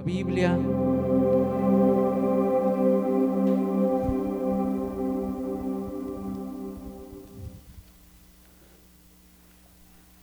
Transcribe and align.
La 0.00 0.06
Biblia. 0.06 0.58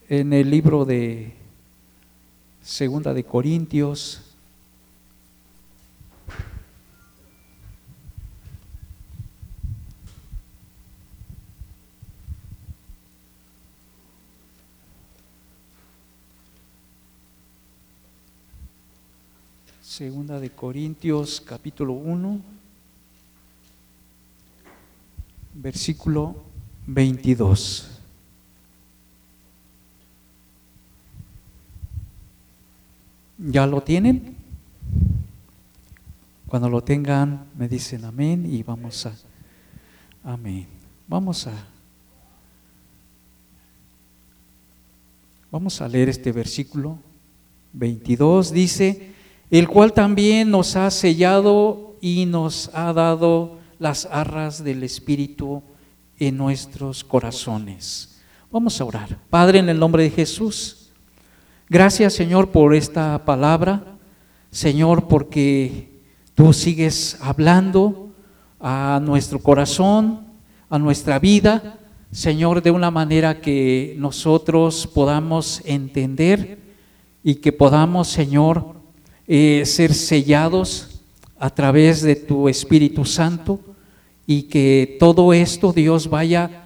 En 0.09 0.33
el 0.33 0.49
libro 0.49 0.83
de 0.83 1.31
Segunda 2.63 3.13
de 3.13 3.23
Corintios, 3.23 4.35
De 20.27 20.49
Corintios 20.49 21.39
capítulo 21.39 21.93
1, 21.93 22.41
versículo 25.53 26.43
22. 26.85 28.01
¿Ya 33.37 33.65
lo 33.65 33.81
tienen? 33.81 34.35
Cuando 36.45 36.69
lo 36.69 36.83
tengan, 36.83 37.45
me 37.57 37.69
dicen 37.69 38.03
amén 38.03 38.53
y 38.53 38.63
vamos 38.63 39.05
a... 39.05 39.15
Amén. 40.25 40.67
Vamos 41.07 41.47
a... 41.47 41.53
Vamos 45.49 45.79
a 45.79 45.87
leer 45.87 46.09
este 46.09 46.33
versículo 46.33 46.99
22. 47.71 48.51
Dice, 48.51 49.15
el 49.49 49.67
cual 49.67 49.93
también 49.93 50.51
nos 50.51 50.75
ha 50.75 50.89
sellado 50.91 51.95
y 52.01 52.25
nos 52.25 52.69
ha 52.73 52.93
dado 52.93 53.57
las 53.79 54.05
arras 54.05 54.63
del 54.63 54.83
Espíritu 54.83 55.63
en 56.19 56.37
nuestros 56.37 57.03
corazones. 57.03 58.19
Vamos 58.51 58.79
a 58.79 58.85
orar. 58.85 59.17
Padre, 59.29 59.59
en 59.59 59.69
el 59.69 59.79
nombre 59.79 60.03
de 60.03 60.09
Jesús, 60.09 60.91
gracias 61.69 62.13
Señor 62.13 62.49
por 62.49 62.73
esta 62.73 63.23
palabra. 63.25 63.83
Señor, 64.51 65.07
porque 65.07 66.01
tú 66.33 66.53
sigues 66.53 67.17
hablando 67.21 68.11
a 68.59 68.99
nuestro 69.03 69.39
corazón, 69.39 70.27
a 70.69 70.79
nuestra 70.79 71.19
vida. 71.19 71.79
Señor, 72.11 72.63
de 72.63 72.71
una 72.71 72.89
manera 72.89 73.41
que 73.41 73.95
nosotros 73.99 74.87
podamos 74.87 75.61
entender 75.65 76.59
y 77.23 77.35
que 77.35 77.51
podamos, 77.51 78.07
Señor, 78.07 78.76
eh, 79.27 79.63
ser 79.65 79.93
sellados 79.93 81.01
a 81.37 81.49
través 81.49 82.01
de 82.01 82.15
tu 82.15 82.49
Espíritu 82.49 83.05
Santo 83.05 83.59
y 84.25 84.43
que 84.43 84.97
todo 84.99 85.33
esto 85.33 85.73
Dios 85.73 86.09
vaya 86.09 86.65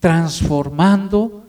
transformando, 0.00 1.46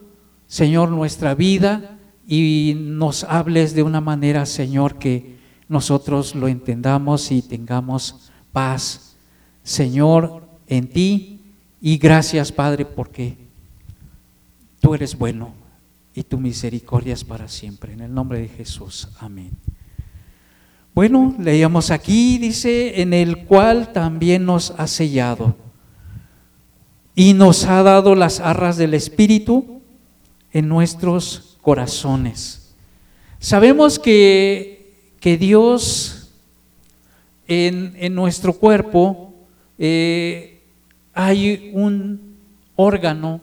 Señor, 0.48 0.90
nuestra 0.90 1.36
vida 1.36 1.98
y 2.28 2.76
nos 2.78 3.24
hables 3.24 3.74
de 3.74 3.84
una 3.84 4.02
manera, 4.02 4.46
Señor, 4.46 5.00
que 5.00 5.38
nosotros 5.68 6.36
lo 6.36 6.48
entendamos 6.48 7.32
y 7.32 7.42
tengamos 7.42 8.32
paz, 8.52 9.16
Señor, 9.64 10.48
en 10.68 10.88
ti. 10.88 11.42
Y 11.82 11.98
gracias, 11.98 12.52
Padre, 12.52 12.86
porque 12.86 13.38
tú 14.80 14.94
eres 14.94 15.18
bueno 15.18 15.54
y 16.14 16.24
tu 16.24 16.40
misericordia 16.40 17.14
es 17.14 17.24
para 17.24 17.48
siempre. 17.48 17.94
En 17.94 18.02
el 18.02 18.14
nombre 18.14 18.40
de 18.40 18.48
Jesús. 18.48 19.08
Amén. 19.20 19.52
Bueno, 20.94 21.36
leíamos 21.40 21.92
aquí, 21.92 22.38
dice, 22.38 23.02
en 23.02 23.14
el 23.14 23.46
cual 23.46 23.94
también 23.94 24.46
nos 24.46 24.72
ha 24.78 24.88
sellado 24.88 25.56
y 27.16 27.34
nos 27.34 27.66
ha 27.66 27.84
dado 27.84 28.16
las 28.16 28.40
arras 28.40 28.78
del 28.78 28.94
Espíritu 28.94 29.82
en 30.52 30.68
nuestros 30.68 31.58
corazones. 31.62 32.74
Sabemos 33.40 34.00
que, 34.00 35.14
que 35.20 35.38
Dios 35.38 36.32
en, 37.48 37.94
en, 37.98 38.16
nuestro 38.16 38.54
cuerpo 38.54 39.34
eh, 39.78 40.62
hay 41.14 41.72
un 41.74 42.38
órgano 42.76 43.42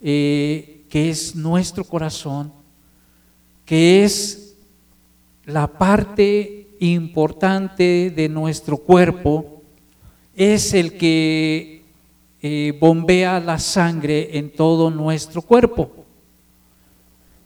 eh, 0.00 0.84
que 0.88 1.10
es 1.10 1.34
nuestro 1.36 1.84
corazón, 1.84 2.52
que 3.64 4.04
es 4.04 4.56
la 5.44 5.66
parte 5.66 6.63
importante 6.92 8.12
de 8.14 8.28
nuestro 8.28 8.76
cuerpo 8.76 9.62
es 10.36 10.74
el 10.74 10.96
que 10.96 11.82
eh, 12.42 12.76
bombea 12.78 13.40
la 13.40 13.58
sangre 13.58 14.36
en 14.36 14.50
todo 14.50 14.90
nuestro 14.90 15.40
cuerpo. 15.42 15.90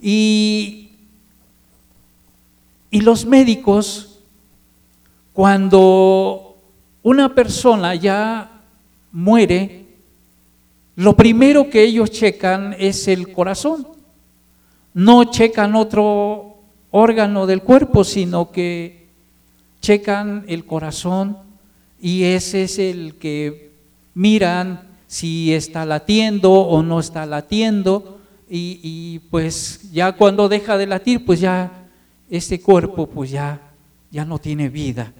Y, 0.01 0.91
y 2.91 3.01
los 3.01 3.25
médicos, 3.27 4.21
cuando 5.33 6.57
una 7.03 7.35
persona 7.35 7.95
ya 7.95 8.63
muere, 9.13 9.87
lo 10.97 11.15
primero 11.15 11.71
que 11.71 11.85
ellos 11.85 12.11
checan 12.11 12.75
es 12.79 13.07
el 13.07 13.33
corazón. 13.33 13.87
No 14.95 15.25
checan 15.25 15.77
otro 15.77 16.57
órgano 16.91 17.47
del 17.47 17.63
cuerpo, 17.63 18.03
sino 18.03 18.51
que 18.51 19.08
checan 19.89 20.45
el 20.49 20.67
corazón 20.67 21.39
y 21.99 22.25
ese 22.25 22.65
es 22.65 22.79
el 22.79 23.15
que 23.15 23.71
miran 24.13 24.87
si 25.07 25.55
está 25.55 25.87
latiendo 25.87 26.53
o 26.53 26.83
no 26.83 27.01
está 27.01 27.25
latiendo 27.25 28.21
y, 28.51 29.19
pues 29.31 29.91
ya 29.91 30.13
cuando 30.13 30.47
deja 30.47 30.77
de 30.77 30.87
latir 30.87 31.25
pues 31.25 31.41
ya 31.41 31.89
este 32.29 32.61
cuerpo 32.61 33.07
pues 33.07 33.31
ya, 33.31 33.63
ya 34.11 34.27
no 34.27 34.39
tiene 34.39 34.69
vida. 34.69 35.11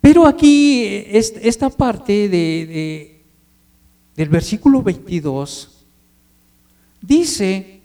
Pero 0.00 0.24
aquí 0.24 0.84
esta 0.84 1.68
parte 1.68 2.28
de, 2.28 3.22
del 4.14 4.28
versículo 4.28 4.84
22 4.84 5.84
dice 7.02 7.80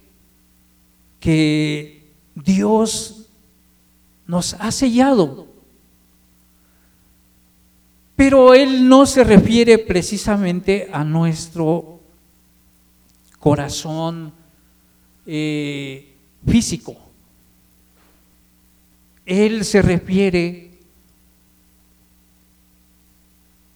que 1.18 2.12
Dios 2.36 3.25
nos 4.26 4.54
ha 4.54 4.70
sellado. 4.70 5.46
Pero 8.16 8.54
Él 8.54 8.88
no 8.88 9.04
se 9.06 9.24
refiere 9.24 9.78
precisamente 9.78 10.88
a 10.90 11.04
nuestro 11.04 12.00
corazón 13.38 14.32
eh, 15.26 16.14
físico. 16.46 16.96
Él 19.26 19.64
se 19.64 19.82
refiere 19.82 20.70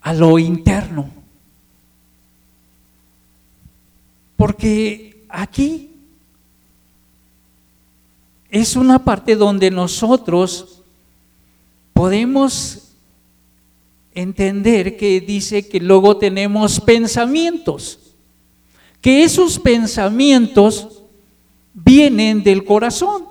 a 0.00 0.14
lo 0.14 0.38
interno. 0.38 1.10
Porque 4.36 5.24
aquí 5.28 5.89
es 8.50 8.76
una 8.76 9.04
parte 9.04 9.36
donde 9.36 9.70
nosotros 9.70 10.82
podemos 11.92 12.90
entender 14.14 14.96
que 14.96 15.20
dice 15.20 15.68
que 15.68 15.80
luego 15.80 16.16
tenemos 16.16 16.80
pensamientos, 16.80 17.98
que 19.00 19.22
esos 19.22 19.58
pensamientos 19.58 21.02
vienen 21.72 22.42
del 22.42 22.64
corazón. 22.64 23.24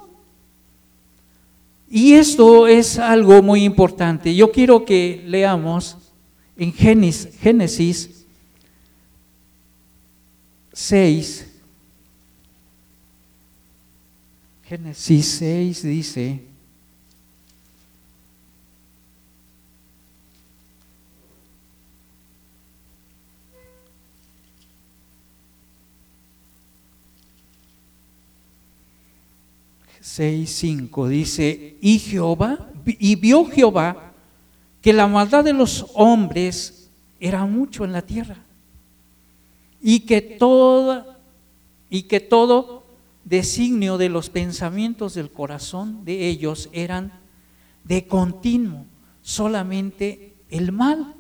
Y 1.92 2.14
esto 2.14 2.68
es 2.68 3.00
algo 3.00 3.42
muy 3.42 3.64
importante. 3.64 4.34
Yo 4.36 4.52
quiero 4.52 4.86
que 4.86 5.24
leamos 5.26 5.98
en 6.56 6.72
Génesis, 6.72 7.36
Génesis 7.40 8.26
6, 10.74 11.49
Génesis 14.70 15.26
6 15.40 15.82
dice, 15.82 16.44
seis, 30.00 30.52
cinco, 30.52 31.08
dice, 31.08 31.76
y 31.82 31.98
Jehová, 31.98 32.70
y 32.86 33.16
vio 33.16 33.46
Jehová 33.46 34.12
que 34.84 34.94
la 34.94 35.08
maldad 35.08 35.46
de 35.46 35.54
los 35.54 35.88
hombres 35.96 36.92
era 37.20 37.44
mucho 37.48 37.86
en 37.86 37.92
la 37.92 38.04
tierra, 38.04 38.38
y 39.82 40.02
que 40.02 40.22
toda, 40.22 41.18
y 41.90 42.04
que 42.04 42.20
todo 42.20 42.79
designio 43.30 44.00
de 44.00 44.10
los 44.10 44.30
pensamientos 44.30 45.14
del 45.14 45.30
corazón 45.30 46.04
de 46.04 46.28
ellos 46.28 46.68
eran 46.74 47.14
de 47.84 48.08
continuo, 48.08 48.86
solamente 49.22 50.34
el 50.50 50.72
mal. 50.72 51.14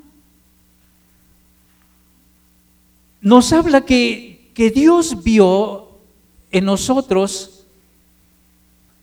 Nos 3.22 3.54
habla 3.54 3.86
que, 3.86 4.52
que 4.56 4.72
Dios 4.72 5.24
vio 5.24 6.00
en 6.52 6.66
nosotros 6.66 7.68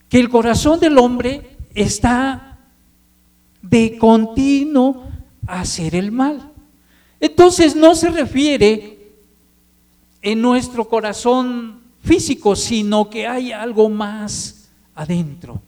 que 0.08 0.18
el 0.18 0.28
corazón 0.28 0.80
del 0.80 0.98
hombre 0.98 1.56
está 1.74 2.58
de 3.62 3.98
continuo 3.98 5.04
a 5.46 5.60
hacer 5.60 5.94
el 5.94 6.10
mal. 6.10 6.52
Entonces 7.20 7.76
no 7.76 7.94
se 7.94 8.10
refiere 8.10 9.12
en 10.22 10.42
nuestro 10.42 10.88
corazón 10.88 11.85
físico, 12.06 12.54
sino 12.54 13.10
que 13.10 13.26
hay 13.26 13.50
algo 13.52 13.88
más 13.88 14.68
adentro. 14.94 15.60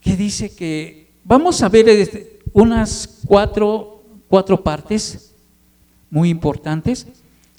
Que 0.00 0.16
dice 0.16 0.54
que, 0.54 1.10
vamos 1.24 1.62
a 1.62 1.68
ver 1.68 1.88
este, 1.88 2.40
unas 2.52 3.20
cuatro, 3.24 4.02
cuatro 4.28 4.62
partes 4.62 5.32
muy 6.10 6.28
importantes. 6.28 7.06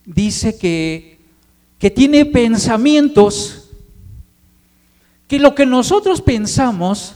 Dice 0.05 0.57
que, 0.57 1.19
que 1.79 1.89
tiene 1.89 2.25
pensamientos, 2.25 3.69
que 5.27 5.39
lo 5.39 5.55
que 5.55 5.65
nosotros 5.65 6.21
pensamos 6.21 7.15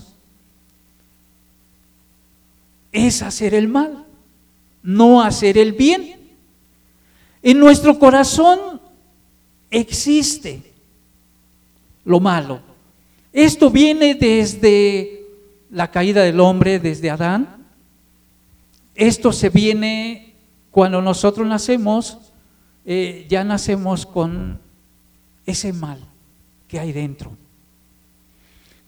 es 2.93 3.21
hacer 3.21 3.53
el 3.53 3.67
mal, 3.67 4.05
no 4.81 5.21
hacer 5.21 5.57
el 5.57 5.73
bien. 5.73 6.24
En 7.45 7.59
nuestro 7.59 7.99
corazón 7.99 8.81
existe 9.69 10.73
lo 12.03 12.19
malo. 12.19 12.59
Esto 13.31 13.69
viene 13.69 14.15
desde 14.15 15.27
la 15.69 15.91
caída 15.91 16.23
del 16.23 16.39
hombre, 16.39 16.79
desde 16.79 17.11
Adán. 17.11 17.67
Esto 18.95 19.31
se 19.31 19.49
viene 19.49 20.33
cuando 20.71 21.03
nosotros 21.03 21.47
nacemos, 21.47 22.17
eh, 22.83 23.27
ya 23.29 23.43
nacemos 23.43 24.07
con 24.07 24.59
ese 25.45 25.71
mal 25.71 25.99
que 26.67 26.79
hay 26.79 26.93
dentro. 26.93 27.37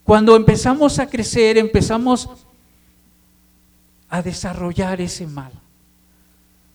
Cuando 0.02 0.34
empezamos 0.34 0.98
a 0.98 1.08
crecer, 1.08 1.58
empezamos 1.58 2.28
a 4.08 4.20
desarrollar 4.20 5.00
ese 5.00 5.28
mal. 5.28 5.52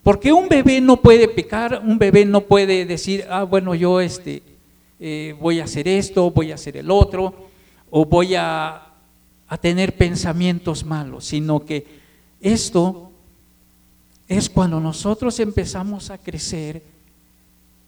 Porque 0.03 0.33
un 0.33 0.49
bebé 0.49 0.81
no 0.81 0.97
puede 0.97 1.29
pecar, 1.29 1.81
un 1.83 1.97
bebé 1.97 2.25
no 2.25 2.41
puede 2.41 2.85
decir, 2.85 3.25
ah, 3.29 3.43
bueno, 3.43 3.73
yo 3.73 4.01
este, 4.01 4.43
eh, 4.99 5.33
voy 5.39 5.61
a 5.61 5.63
hacer 5.63 5.87
esto, 5.87 6.29
voy 6.29 6.51
a 6.51 6.55
hacer 6.55 6.75
el 6.75 6.91
otro, 6.91 7.47
o 7.89 8.03
voy 8.03 8.35
a, 8.35 8.89
a 9.47 9.57
tener 9.57 9.95
pensamientos 9.95 10.83
malos, 10.83 11.23
sino 11.23 11.63
que 11.63 11.85
esto 12.41 13.11
es 14.27 14.49
cuando 14.49 14.81
nosotros 14.81 15.39
empezamos 15.39 16.09
a 16.09 16.17
crecer, 16.17 16.83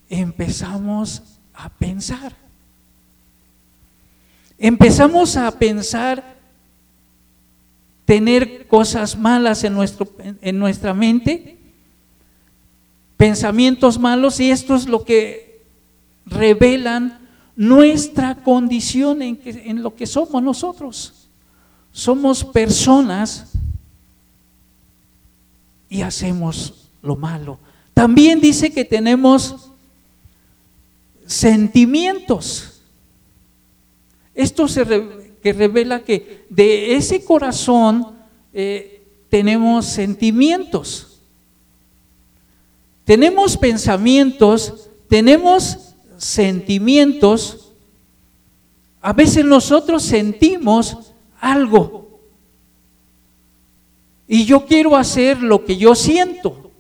empezamos 0.10 1.22
a 1.54 1.68
pensar. 1.68 2.34
Empezamos 4.58 5.36
a 5.36 5.52
pensar 5.52 6.36
tener 8.06 8.68
cosas 8.68 9.18
malas 9.18 9.66
en, 9.66 9.74
nuestro, 9.74 10.08
en 10.42 10.58
nuestra 10.58 10.94
mente 10.94 11.55
pensamientos 13.18 14.00
malos 14.00 14.40
y 14.40 14.52
esto 14.52 14.76
es 14.76 14.88
lo 14.88 15.04
que 15.04 15.64
revelan 16.26 17.20
nuestra 17.56 18.36
condición 18.36 19.22
en, 19.22 19.40
en 19.46 19.82
lo 19.82 19.96
que 19.96 20.06
somos 20.06 20.42
nosotros. 20.42 21.28
Somos 21.92 22.44
personas 22.44 23.54
y 25.90 26.02
hacemos 26.02 26.90
lo 27.02 27.16
malo. 27.16 27.60
También 27.94 28.42
dice 28.42 28.72
que 28.72 28.84
tenemos 28.84 29.70
sentimientos. 31.26 32.82
Esto 34.34 34.68
se 34.68 34.84
que 35.42 35.54
revela 35.54 36.04
que 36.04 36.46
de 36.50 36.96
ese 36.96 37.24
corazón 37.24 38.16
eh, 38.52 39.04
tenemos 39.30 39.86
sentimientos. 39.86 41.15
Tenemos 43.06 43.56
pensamientos, 43.56 44.90
tenemos 45.08 45.96
sentimientos. 46.18 47.72
A 49.02 49.14
veces 49.14 49.46
nosotros 49.46 50.04
sentimos 50.04 51.14
algo. 51.40 52.20
Y 54.28 54.46
yo 54.46 54.66
quiero 54.66 54.96
hacer 54.96 55.42
lo 55.42 55.64
que 55.64 55.78
yo 55.78 55.94
siento. 55.94 56.72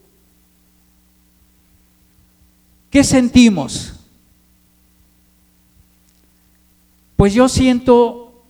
¿Qué 2.89 3.03
sentimos? 3.03 3.93
Pues 7.15 7.33
yo 7.33 7.47
siento 7.47 8.43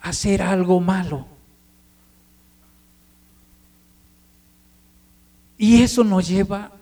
hacer 0.00 0.42
algo 0.42 0.80
malo. 0.80 1.29
Y 5.62 5.82
eso 5.82 6.02
nos 6.02 6.26
lleva 6.26 6.72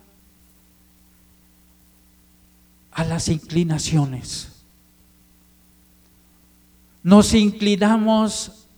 a 2.93 3.03
las 3.03 3.27
inclinaciones. 3.27 4.53
Nos 7.03 7.35
inclinamos 7.35 8.69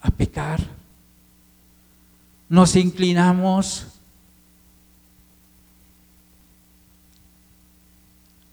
a 0.00 0.08
pecar. 0.08 0.66
Nos 2.48 2.74
inclinamos 2.76 3.84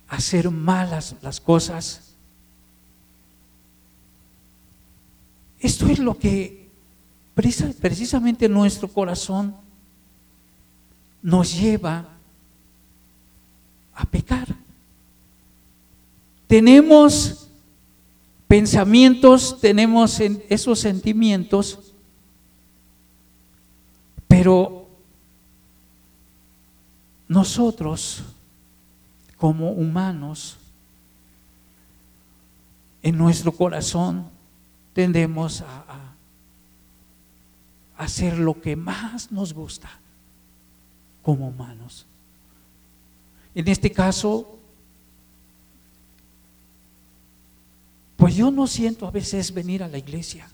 a 0.08 0.16
hacer 0.16 0.50
malas 0.50 1.16
las 1.22 1.40
cosas. 1.40 2.12
Esto 5.58 5.86
es 5.86 5.98
lo 5.98 6.18
que 6.18 6.68
precisamente 7.34 8.46
nuestro 8.46 8.88
corazón 8.88 9.61
nos 11.22 11.58
lleva 11.58 12.08
a 13.94 14.04
pecar. 14.04 14.48
Tenemos 16.46 17.48
pensamientos, 18.48 19.58
tenemos 19.60 20.20
esos 20.20 20.80
sentimientos, 20.80 21.78
pero 24.26 24.88
nosotros 27.28 28.22
como 29.36 29.70
humanos, 29.70 30.58
en 33.02 33.18
nuestro 33.18 33.50
corazón 33.50 34.26
tendemos 34.92 35.62
a, 35.62 35.84
a 35.88 36.14
hacer 38.04 38.38
lo 38.38 38.60
que 38.60 38.76
más 38.76 39.32
nos 39.32 39.52
gusta 39.52 39.90
como 41.22 41.48
humanos. 41.48 42.06
En 43.54 43.68
este 43.68 43.90
caso, 43.90 44.58
pues 48.16 48.34
yo 48.34 48.50
no 48.50 48.66
siento 48.66 49.06
a 49.06 49.10
veces 49.10 49.52
venir 49.52 49.82
a 49.82 49.88
la 49.88 49.98
iglesia. 49.98 50.48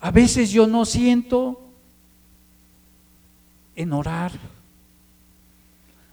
A 0.00 0.10
veces 0.10 0.50
yo 0.50 0.66
no 0.66 0.84
siento 0.84 1.60
en 3.76 3.92
orar. 3.92 4.32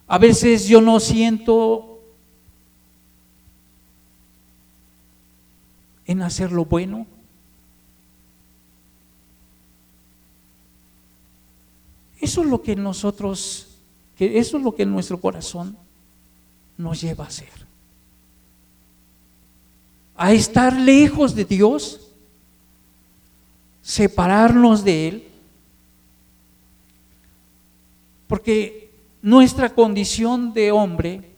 A 0.08 0.18
veces 0.18 0.68
yo 0.68 0.82
no 0.82 1.00
siento 1.00 2.00
en 6.06 6.22
hacer 6.22 6.52
lo 6.52 6.66
bueno. 6.66 7.06
Eso 12.38 12.44
es 12.44 12.52
lo 12.52 12.62
que 12.62 12.76
nosotros, 12.76 13.68
eso 14.20 14.58
es 14.58 14.64
lo 14.64 14.76
que 14.76 14.86
nuestro 14.86 15.20
corazón 15.20 15.76
nos 16.78 17.02
lleva 17.02 17.24
a 17.24 17.30
hacer. 17.30 17.50
A 20.16 20.34
estar 20.34 20.80
lejos 20.80 21.34
de 21.34 21.46
Dios, 21.46 22.12
separarnos 23.82 24.84
de 24.84 25.08
Él, 25.08 25.28
porque 28.28 28.92
nuestra 29.24 29.74
condición 29.74 30.54
de 30.54 30.72
hombre 30.72 31.32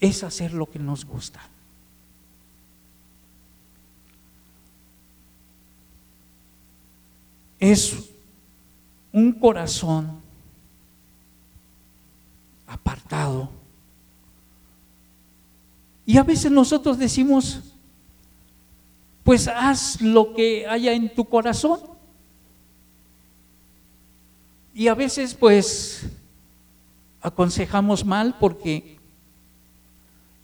es 0.00 0.24
hacer 0.24 0.54
lo 0.54 0.64
que 0.64 0.78
nos 0.78 1.04
gusta. 1.04 1.46
Es 7.60 8.15
un 9.16 9.32
corazón 9.32 10.20
apartado. 12.66 13.48
Y 16.04 16.18
a 16.18 16.22
veces 16.22 16.52
nosotros 16.52 16.98
decimos, 16.98 17.62
pues 19.24 19.48
haz 19.48 20.02
lo 20.02 20.34
que 20.34 20.66
haya 20.66 20.92
en 20.92 21.14
tu 21.14 21.24
corazón. 21.24 21.80
Y 24.74 24.86
a 24.88 24.94
veces 24.94 25.32
pues 25.32 26.10
aconsejamos 27.22 28.04
mal 28.04 28.36
porque 28.38 28.98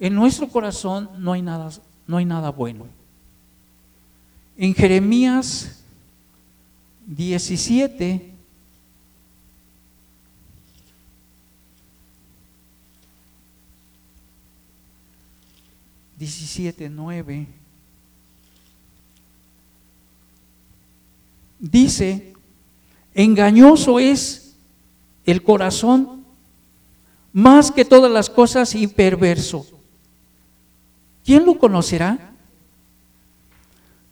en 0.00 0.14
nuestro 0.14 0.48
corazón 0.48 1.10
no 1.18 1.34
hay 1.34 1.42
nada, 1.42 1.68
no 2.06 2.16
hay 2.16 2.24
nada 2.24 2.48
bueno. 2.48 2.86
En 4.56 4.74
Jeremías 4.74 5.84
17, 7.06 8.31
Diecisiete, 16.22 16.88
nueve. 16.88 17.48
Dice, 21.58 22.32
engañoso 23.12 23.98
es 23.98 24.54
el 25.26 25.42
corazón 25.42 26.24
más 27.32 27.72
que 27.72 27.84
todas 27.84 28.08
las 28.08 28.30
cosas 28.30 28.76
y 28.76 28.86
perverso. 28.86 29.66
¿Quién 31.24 31.44
lo 31.44 31.58
conocerá? 31.58 32.30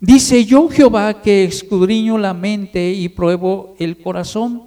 Dice 0.00 0.44
yo 0.44 0.68
Jehová 0.68 1.22
que 1.22 1.44
escudriño 1.44 2.18
la 2.18 2.34
mente 2.34 2.90
y 2.90 3.08
pruebo 3.08 3.76
el 3.78 3.96
corazón 3.96 4.64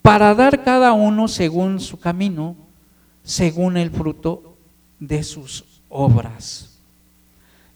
para 0.00 0.32
dar 0.32 0.62
cada 0.62 0.92
uno 0.92 1.26
según 1.26 1.80
su 1.80 1.98
camino, 1.98 2.54
según 3.24 3.76
el 3.76 3.90
fruto 3.90 4.56
de 5.00 5.24
sus 5.24 5.64
obras. 5.88 6.67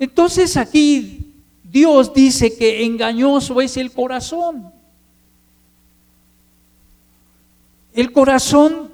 Entonces 0.02 0.56
aquí 0.56 1.32
Dios 1.62 2.12
dice 2.12 2.56
que 2.56 2.84
engañoso 2.84 3.60
es 3.60 3.76
el 3.76 3.92
corazón. 3.92 4.72
El 7.94 8.10
corazón 8.10 8.90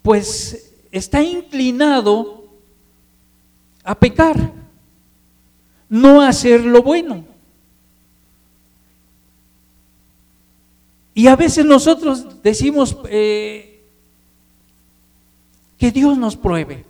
pues 0.00 0.72
está 0.90 1.22
inclinado 1.22 2.46
a 3.84 3.94
pecar 3.94 4.50
no 5.90 6.22
hacer 6.22 6.64
lo 6.64 6.82
bueno. 6.82 7.26
Y 11.12 11.26
a 11.26 11.36
veces 11.36 11.66
nosotros 11.66 12.42
decimos 12.42 12.96
eh, 13.10 13.84
que 15.76 15.92
Dios 15.92 16.16
nos 16.16 16.34
pruebe. 16.34 16.87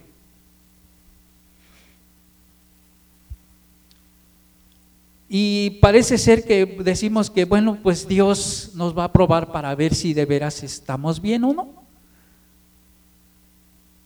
Y 5.29 5.79
parece 5.83 6.17
ser 6.17 6.45
que 6.45 6.65
decimos 6.65 7.31
que, 7.31 7.45
bueno, 7.45 7.79
pues 7.83 8.09
Dios 8.09 8.73
nos 8.75 8.97
va 8.97 9.05
a 9.05 9.13
probar 9.13 9.53
para 9.53 9.75
ver 9.75 9.95
si 9.95 10.15
de 10.15 10.25
veras 10.25 10.63
estamos 10.63 11.21
bien 11.21 11.45
o 11.45 11.53
no. 11.53 11.69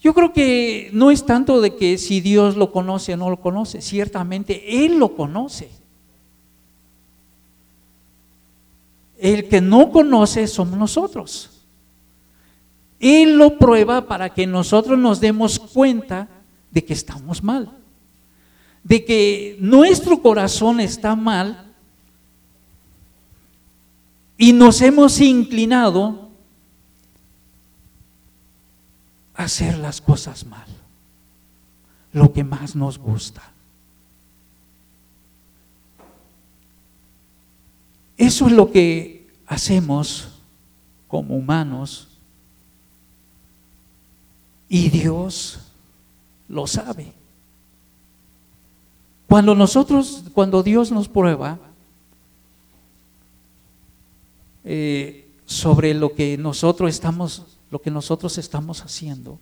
Yo 0.00 0.12
creo 0.14 0.32
que 0.32 0.90
no 0.92 1.12
es 1.12 1.24
tanto 1.24 1.60
de 1.60 1.76
que 1.76 1.96
si 1.96 2.20
Dios 2.20 2.56
lo 2.56 2.72
conoce 2.72 3.14
o 3.14 3.16
no 3.16 3.30
lo 3.30 3.40
conoce, 3.40 3.80
ciertamente 3.80 4.84
Él 4.84 4.98
lo 4.98 5.14
conoce. 5.14 5.70
El 9.16 9.48
que 9.48 9.60
no 9.60 9.92
conoce 9.92 10.48
somos 10.48 10.76
nosotros. 10.76 11.50
Él 12.98 13.36
lo 13.36 13.58
prueba 13.58 14.08
para 14.08 14.30
que 14.30 14.44
nosotros 14.44 14.98
nos 14.98 15.20
demos 15.20 15.60
cuenta 15.60 16.28
de 16.72 16.84
que 16.84 16.94
estamos 16.94 17.42
mal, 17.44 17.70
de 18.84 19.04
que 19.04 19.56
nuestro 19.60 20.20
corazón 20.20 20.80
está 20.80 21.14
mal 21.14 21.72
y 24.36 24.52
nos 24.52 24.80
hemos 24.80 25.20
inclinado 25.20 26.28
hacer 29.34 29.78
las 29.78 30.00
cosas 30.00 30.44
mal, 30.44 30.66
lo 32.12 32.32
que 32.32 32.44
más 32.44 32.74
nos 32.74 32.98
gusta. 32.98 33.42
Eso 38.16 38.46
es 38.46 38.52
lo 38.52 38.70
que 38.70 39.26
hacemos 39.46 40.28
como 41.08 41.36
humanos 41.36 42.08
y 44.68 44.88
Dios 44.90 45.58
lo 46.48 46.66
sabe. 46.66 47.12
Cuando 49.32 49.54
nosotros, 49.54 50.24
cuando 50.34 50.62
Dios 50.62 50.92
nos 50.92 51.08
prueba 51.08 51.58
eh, 54.62 55.26
sobre 55.46 55.94
lo 55.94 56.12
que 56.12 56.36
nosotros 56.36 56.90
estamos 56.90 57.42
lo 57.70 57.80
que 57.80 57.90
nosotros 57.90 58.36
estamos 58.36 58.82
haciendo 58.82 59.38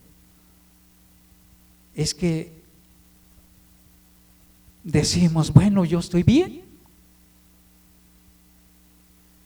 es 1.92 2.14
que 2.14 2.52
decimos, 4.85 5.52
bueno, 5.52 5.85
yo 5.85 5.99
estoy 5.99 6.23
bien. 6.23 6.62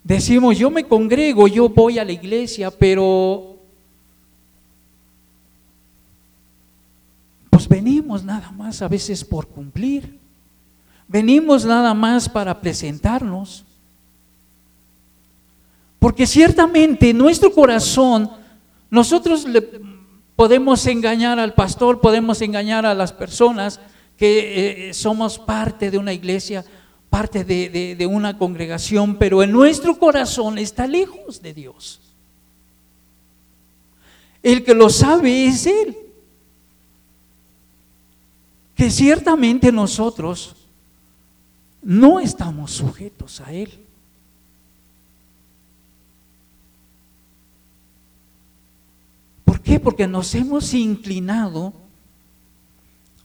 Decimos, 0.02 0.58
yo 0.58 0.70
me 0.70 0.84
congrego, 0.84 1.48
yo 1.48 1.70
voy 1.70 1.98
a 1.98 2.04
la 2.04 2.12
iglesia, 2.12 2.70
pero 2.70 3.56
pues 7.48 7.66
venimos 7.66 8.22
nada 8.22 8.50
más 8.50 8.82
a 8.82 8.88
veces 8.88 9.24
por 9.24 9.48
cumplir. 9.48 10.22
Venimos 11.08 11.64
nada 11.64 11.94
más 11.94 12.28
para 12.28 12.60
presentarnos. 12.60 13.64
Porque 15.98 16.26
ciertamente 16.26 17.14
nuestro 17.14 17.52
corazón 17.52 18.30
nosotros 18.90 19.46
le 19.46 19.62
podemos 20.36 20.86
engañar 20.86 21.38
al 21.38 21.54
pastor, 21.54 22.00
podemos 22.00 22.40
engañar 22.42 22.84
a 22.84 22.94
las 22.94 23.12
personas 23.12 23.80
que 24.16 24.88
eh, 24.88 24.94
somos 24.94 25.38
parte 25.38 25.90
de 25.90 25.98
una 25.98 26.12
iglesia, 26.12 26.64
parte 27.10 27.44
de, 27.44 27.96
de 27.96 28.06
una 28.06 28.36
congregación, 28.36 29.16
pero 29.16 29.42
en 29.42 29.50
nuestro 29.50 29.98
corazón 29.98 30.58
está 30.58 30.86
lejos 30.86 31.40
de 31.40 31.54
Dios. 31.54 32.00
El 34.42 34.62
que 34.62 34.74
lo 34.74 34.90
sabe 34.90 35.46
es 35.46 35.66
Él. 35.66 35.96
Que 38.76 38.90
ciertamente 38.90 39.72
nosotros 39.72 40.54
no 41.84 42.18
estamos 42.20 42.72
sujetos 42.72 43.40
a 43.40 43.52
Él. 43.52 43.84
qué? 49.64 49.80
Porque 49.80 50.06
nos 50.06 50.32
hemos 50.34 50.72
inclinado 50.74 51.72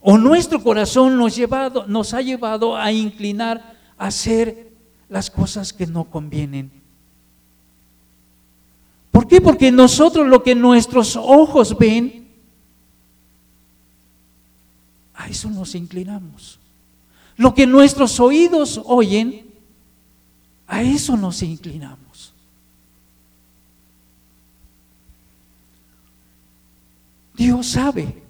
o 0.01 0.17
nuestro 0.17 0.63
corazón 0.63 1.17
nos, 1.17 1.35
llevado, 1.35 1.85
nos 1.85 2.13
ha 2.13 2.21
llevado 2.21 2.75
a 2.75 2.91
inclinar 2.91 3.75
a 3.97 4.07
hacer 4.07 4.71
las 5.09 5.29
cosas 5.29 5.73
que 5.73 5.85
no 5.85 6.05
convienen. 6.05 6.71
¿Por 9.11 9.27
qué? 9.27 9.41
Porque 9.41 9.71
nosotros 9.71 10.25
lo 10.25 10.41
que 10.41 10.55
nuestros 10.55 11.17
ojos 11.17 11.77
ven, 11.77 12.29
a 15.13 15.27
eso 15.27 15.49
nos 15.49 15.75
inclinamos. 15.75 16.57
Lo 17.39 17.53
que 17.53 17.65
nuestros 17.65 18.19
oídos 18.19 18.81
oyen, 18.83 19.49
a 20.67 20.83
eso 20.83 21.15
nos 21.15 21.41
inclinamos. 21.41 22.33
Dios 27.33 27.65
sabe 27.65 28.21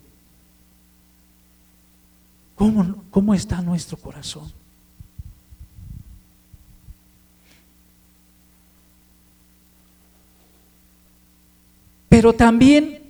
cómo, 2.54 3.04
cómo 3.10 3.34
está 3.34 3.64
nuestro 3.64 3.98
corazón. 3.98 4.54
Pero 12.10 12.32
también 12.32 13.09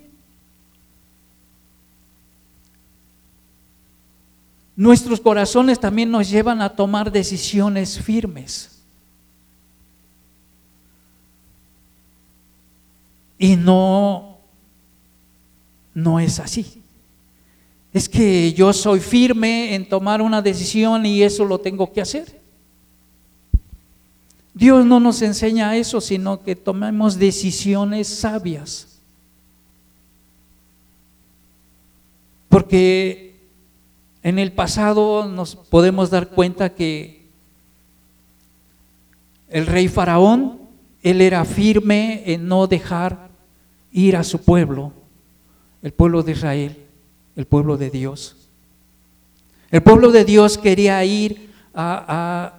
nuestros 4.80 5.20
corazones 5.20 5.78
también 5.78 6.10
nos 6.10 6.30
llevan 6.30 6.62
a 6.62 6.70
tomar 6.70 7.12
decisiones 7.12 8.00
firmes. 8.00 8.82
Y 13.38 13.58
no 13.58 14.38
no 15.94 16.18
es 16.18 16.40
así. 16.40 16.82
Es 17.92 18.08
que 18.08 18.54
yo 18.54 18.72
soy 18.72 19.02
firme 19.02 19.76
en 19.76 19.90
tomar 19.90 20.22
una 20.22 20.42
decisión 20.42 21.06
y 21.06 21.24
eso 21.24 21.44
lo 21.44 21.60
tengo 21.60 21.92
que 21.92 22.00
hacer. 22.00 22.40
Dios 24.54 24.86
no 24.86 25.02
nos 25.02 25.22
enseña 25.22 25.76
eso, 25.76 26.00
sino 26.00 26.42
que 26.42 26.56
tomemos 26.56 27.20
decisiones 27.20 28.08
sabias. 28.08 29.02
Porque 32.48 33.29
en 34.24 34.40
el 34.40 34.52
pasado 34.52 35.26
nos 35.28 35.56
podemos 35.56 36.10
dar 36.10 36.30
cuenta 36.30 36.74
que 36.74 37.20
el 39.50 39.66
rey 39.66 39.88
faraón, 39.88 40.60
él 41.02 41.22
era 41.22 41.44
firme 41.46 42.24
en 42.26 42.48
no 42.48 42.68
dejar 42.68 43.30
ir 43.92 44.16
a 44.16 44.24
su 44.24 44.42
pueblo, 44.42 44.94
el 45.82 45.94
pueblo 45.94 46.22
de 46.24 46.34
Israel, 46.34 46.78
el 47.36 47.46
pueblo 47.46 47.78
de 47.78 47.90
Dios. 47.90 48.36
El 49.72 49.82
pueblo 49.82 50.12
de 50.12 50.26
Dios 50.26 50.58
quería 50.58 51.04
ir 51.06 51.52
a, 51.74 52.54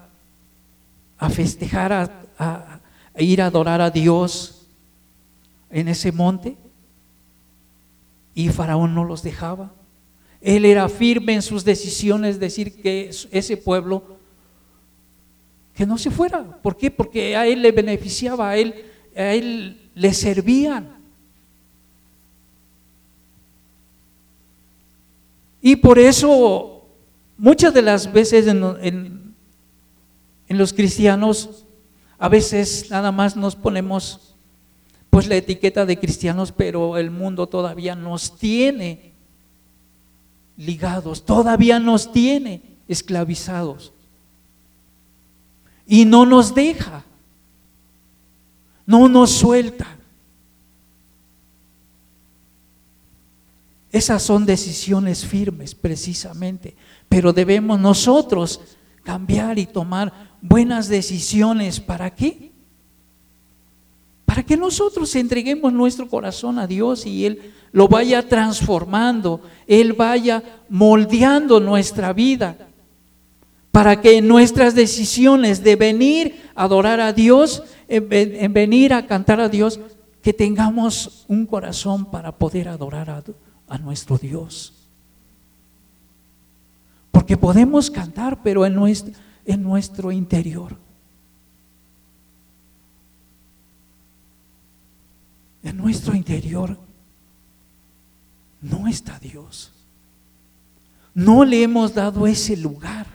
festejar, 1.30 1.92
a, 2.38 2.80
ir 3.18 3.42
a 3.42 3.46
adorar 3.46 3.80
a 3.80 3.90
Dios 3.90 4.66
en 5.70 5.88
ese 5.88 6.12
monte 6.12 6.56
y 8.34 8.48
Faraón 8.48 8.94
no 8.94 9.04
los 9.04 9.22
dejaba. 9.22 9.70
Él 10.40 10.64
era 10.64 10.88
firme 10.88 11.34
en 11.34 11.42
sus 11.42 11.64
decisiones, 11.64 12.40
decir 12.40 12.80
que 12.80 13.10
ese 13.30 13.56
pueblo 13.56 14.02
que 15.74 15.86
no 15.86 15.98
se 15.98 16.10
fuera. 16.10 16.44
¿Por 16.62 16.76
qué? 16.76 16.90
Porque 16.90 17.36
a 17.36 17.46
él 17.46 17.62
le 17.62 17.72
beneficiaba, 17.72 18.50
a 18.50 18.56
él, 18.56 18.74
a 19.16 19.32
él 19.32 19.90
le 19.94 20.14
servían. 20.14 21.00
Y 25.62 25.76
por 25.76 25.98
eso 25.98 26.86
muchas 27.36 27.72
de 27.72 27.82
las 27.82 28.12
veces 28.12 28.46
en, 28.46 29.34
en, 30.48 30.58
los 30.58 30.72
cristianos, 30.72 31.64
a 32.18 32.28
veces 32.28 32.90
nada 32.90 33.12
más 33.12 33.36
nos 33.36 33.56
ponemos 33.56 34.34
pues 35.08 35.26
la 35.26 35.36
etiqueta 35.36 35.86
de 35.86 35.98
cristianos, 35.98 36.52
pero 36.52 36.98
el 36.98 37.10
mundo 37.10 37.46
todavía 37.46 37.94
nos 37.94 38.36
tiene 38.36 39.09
ligados, 40.60 41.24
todavía 41.24 41.78
nos 41.78 42.12
tiene 42.12 42.60
esclavizados. 42.86 43.92
Y 45.86 46.04
no 46.04 46.26
nos 46.26 46.54
deja, 46.54 47.02
no 48.86 49.08
nos 49.08 49.30
suelta. 49.30 49.86
Esas 53.90 54.22
son 54.22 54.46
decisiones 54.46 55.24
firmes 55.24 55.74
precisamente, 55.74 56.76
pero 57.08 57.32
debemos 57.32 57.80
nosotros 57.80 58.60
cambiar 59.02 59.58
y 59.58 59.66
tomar 59.66 60.12
buenas 60.42 60.88
decisiones. 60.88 61.80
¿Para 61.80 62.14
qué? 62.14 62.52
Para 64.26 64.44
que 64.44 64.56
nosotros 64.56 65.16
entreguemos 65.16 65.72
nuestro 65.72 66.06
corazón 66.06 66.58
a 66.58 66.66
Dios 66.66 67.04
y 67.06 67.24
Él 67.26 67.52
lo 67.72 67.88
vaya 67.88 68.28
transformando, 68.28 69.42
Él 69.66 69.92
vaya 69.92 70.42
moldeando 70.68 71.60
nuestra 71.60 72.12
vida. 72.12 72.56
Para 73.70 74.00
que 74.00 74.20
nuestras 74.20 74.74
decisiones 74.74 75.62
de 75.62 75.76
venir 75.76 76.50
a 76.56 76.64
adorar 76.64 77.00
a 77.00 77.12
Dios, 77.12 77.62
en, 77.86 78.52
venir 78.52 78.92
a 78.92 79.06
cantar 79.06 79.40
a 79.40 79.48
Dios, 79.48 79.78
que 80.22 80.32
tengamos 80.32 81.24
un 81.28 81.46
corazón 81.46 82.10
para 82.10 82.32
poder 82.32 82.68
adorar 82.68 83.22
a 83.68 83.78
nuestro 83.78 84.18
Dios. 84.18 84.72
Porque 87.12 87.36
podemos 87.36 87.90
cantar, 87.90 88.42
pero 88.42 88.66
en 88.66 89.62
nuestro 89.62 90.10
interior. 90.10 90.76
En 95.62 95.76
nuestro 95.76 96.16
interior 96.16 96.76
no 98.62 98.86
está 98.86 99.18
Dios. 99.18 99.72
No 101.14 101.44
le 101.44 101.62
hemos 101.62 101.94
dado 101.94 102.26
ese 102.26 102.56
lugar. 102.56 103.06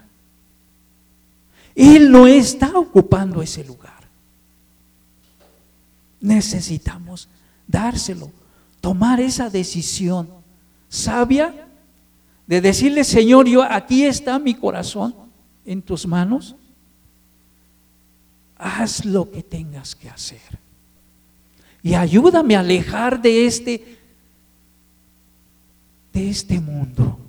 Él 1.75 2.11
no 2.11 2.27
está 2.27 2.71
ocupando 2.77 3.41
ese 3.41 3.63
lugar. 3.63 3.93
Necesitamos 6.21 7.27
dárselo, 7.67 8.31
tomar 8.81 9.19
esa 9.19 9.49
decisión 9.49 10.29
sabia 10.89 11.67
de 12.47 12.61
decirle, 12.61 13.03
Señor, 13.03 13.47
yo 13.47 13.63
aquí 13.63 14.05
está 14.05 14.39
mi 14.39 14.53
corazón 14.53 15.13
en 15.65 15.81
tus 15.81 16.07
manos. 16.07 16.55
Haz 18.57 19.03
lo 19.03 19.29
que 19.29 19.43
tengas 19.43 19.95
que 19.95 20.09
hacer. 20.09 20.59
Y 21.83 21.93
ayúdame 21.93 22.55
a 22.55 22.61
alejar 22.61 23.21
de 23.21 23.45
este 23.45 23.99
de 26.15 26.29
este 26.29 26.61
mundo 26.61 27.19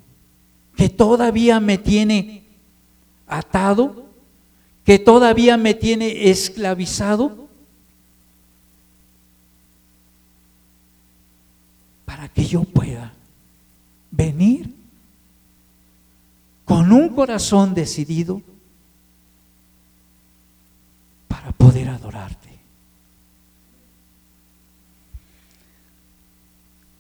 que 0.77 0.89
todavía 0.89 1.59
me 1.59 1.77
tiene 1.77 2.45
atado, 3.27 4.07
que 4.85 5.01
todavía 5.01 5.57
me 5.57 5.75
tiene 5.75 6.31
esclavizado, 6.31 7.49
para 12.05 12.29
que 12.29 12.45
yo 12.47 12.63
pueda 12.63 13.13
venir 14.13 14.73
con 16.65 16.93
un 16.93 17.09
corazón 17.09 17.75
decidido 17.75 18.41
para 21.27 21.51
poder 21.51 21.89
adorarte. 21.89 22.51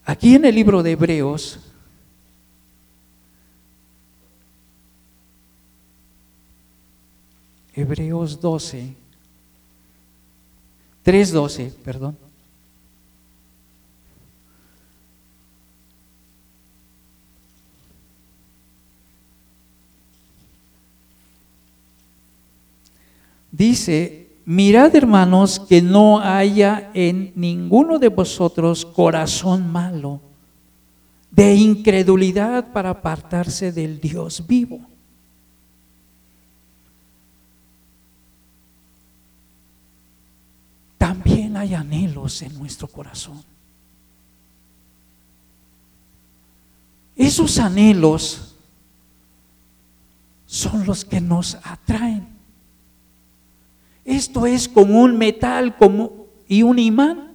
Aquí 0.04 0.34
en 0.34 0.44
el 0.44 0.54
libro 0.54 0.82
de 0.82 0.92
Hebreos, 0.92 1.60
Hebreos 7.76 8.40
12, 8.40 8.94
3.12, 11.04 11.72
perdón. 11.84 12.16
Dice, 23.52 24.28
mirad 24.46 24.94
hermanos 24.96 25.60
que 25.60 25.82
no 25.82 26.20
haya 26.20 26.90
en 26.94 27.32
ninguno 27.34 27.98
de 27.98 28.08
vosotros 28.08 28.86
corazón 28.86 29.70
malo 29.70 30.20
de 31.30 31.54
incredulidad 31.54 32.72
para 32.72 32.90
apartarse 32.90 33.70
del 33.70 34.00
Dios 34.00 34.46
vivo. 34.46 34.95
Hay 41.56 41.74
anhelos 41.74 42.40
en 42.42 42.56
nuestro 42.58 42.88
corazón. 42.88 43.42
Esos 47.14 47.58
anhelos 47.58 48.54
son 50.46 50.86
los 50.86 51.04
que 51.04 51.20
nos 51.20 51.56
atraen. 51.62 52.26
Esto 54.04 54.46
es 54.46 54.68
como 54.68 55.02
un 55.02 55.18
metal 55.18 55.76
y 56.48 56.62
un 56.62 56.78
imán. 56.78 57.32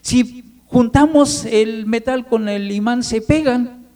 Si 0.00 0.44
juntamos 0.66 1.44
el 1.44 1.86
metal 1.86 2.26
con 2.26 2.48
el 2.48 2.70
imán 2.72 3.04
se 3.04 3.20
pegan. 3.20 3.86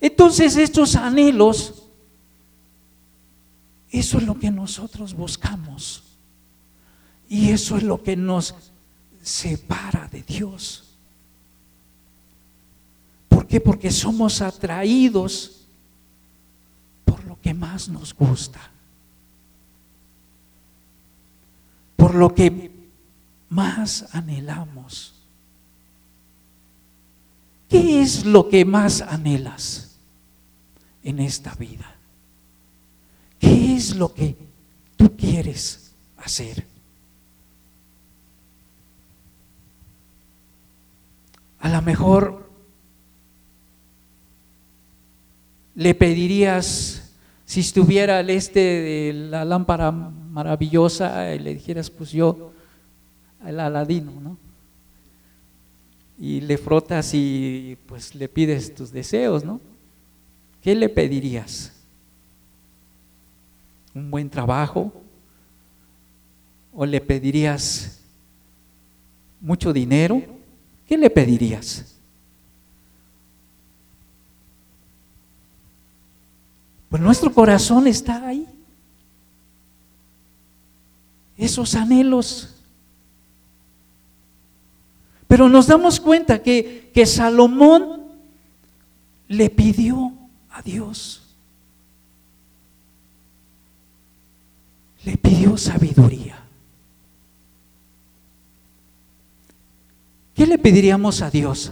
Entonces 0.00 0.56
estos 0.56 0.96
anhelos, 0.96 1.86
eso 3.90 4.18
es 4.18 4.24
lo 4.24 4.38
que 4.38 4.50
nosotros 4.50 5.14
buscamos. 5.14 6.09
Y 7.30 7.48
eso 7.50 7.78
es 7.78 7.82
lo 7.82 8.02
que 8.02 8.14
nos 8.14 8.54
separa 9.22 10.06
de 10.08 10.22
Dios. 10.22 10.84
¿Por 13.30 13.46
qué? 13.46 13.58
Porque 13.58 13.90
somos 13.90 14.42
atraídos 14.42 15.64
por 17.06 17.24
lo 17.24 17.40
que 17.40 17.54
más 17.54 17.88
nos 17.88 18.12
gusta. 18.12 18.60
por 22.00 22.14
lo 22.14 22.34
que 22.34 22.70
más 23.50 24.06
anhelamos. 24.12 25.12
¿Qué 27.68 28.00
es 28.00 28.24
lo 28.24 28.48
que 28.48 28.64
más 28.64 29.02
anhelas 29.02 29.98
en 31.02 31.18
esta 31.18 31.54
vida? 31.56 31.94
¿Qué 33.38 33.76
es 33.76 33.94
lo 33.94 34.14
que 34.14 34.34
tú 34.96 35.14
quieres 35.14 35.92
hacer? 36.16 36.69
A 41.60 41.68
lo 41.68 41.82
mejor 41.82 42.50
le 45.74 45.94
pedirías, 45.94 47.12
si 47.44 47.60
estuviera 47.60 48.18
al 48.18 48.30
este 48.30 48.60
de 48.60 49.12
la 49.12 49.44
lámpara 49.44 49.90
maravillosa 49.90 51.34
y 51.34 51.38
le 51.38 51.54
dijeras, 51.54 51.90
pues 51.90 52.12
yo, 52.12 52.52
el 53.46 53.60
aladino, 53.60 54.12
¿no? 54.20 54.36
Y 56.18 56.40
le 56.40 56.58
frotas 56.58 57.12
y 57.14 57.76
pues 57.86 58.14
le 58.14 58.28
pides 58.28 58.74
tus 58.74 58.90
deseos, 58.90 59.44
¿no? 59.44 59.60
¿Qué 60.62 60.74
le 60.74 60.88
pedirías? 60.88 61.72
¿Un 63.94 64.10
buen 64.10 64.28
trabajo? 64.28 64.92
¿O 66.74 66.86
le 66.86 67.00
pedirías 67.00 68.00
mucho 69.40 69.72
dinero? 69.72 70.39
¿Qué 70.90 70.98
le 70.98 71.08
pedirías? 71.08 71.84
Pues 76.88 77.00
nuestro 77.00 77.32
corazón 77.32 77.86
está 77.86 78.26
ahí. 78.26 78.44
Esos 81.38 81.76
anhelos. 81.76 82.56
Pero 85.28 85.48
nos 85.48 85.68
damos 85.68 86.00
cuenta 86.00 86.42
que, 86.42 86.90
que 86.92 87.06
Salomón 87.06 88.02
le 89.28 89.48
pidió 89.48 90.12
a 90.50 90.60
Dios. 90.60 91.22
Le 95.04 95.16
pidió 95.16 95.56
sabiduría. 95.56 96.39
¿Qué 100.40 100.46
le 100.46 100.56
pediríamos 100.56 101.20
a 101.20 101.30
Dios? 101.30 101.70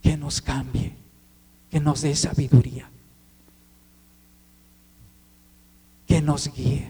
que 0.00 0.16
nos 0.16 0.40
cambie, 0.40 0.92
que 1.68 1.80
nos 1.80 2.02
dé 2.02 2.14
sabiduría, 2.14 2.88
que 6.06 6.22
nos 6.22 6.54
guíe, 6.54 6.88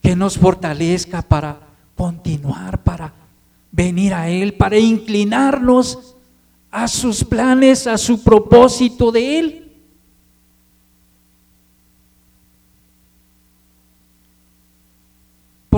que 0.00 0.14
nos 0.14 0.38
fortalezca 0.38 1.20
para 1.20 1.58
continuar, 1.96 2.84
para 2.84 3.12
venir 3.72 4.14
a 4.14 4.28
Él, 4.28 4.54
para 4.54 4.78
inclinarnos 4.78 6.14
a 6.70 6.86
sus 6.86 7.24
planes, 7.24 7.88
a 7.88 7.98
su 7.98 8.22
propósito 8.22 9.10
de 9.10 9.38
Él. 9.40 9.67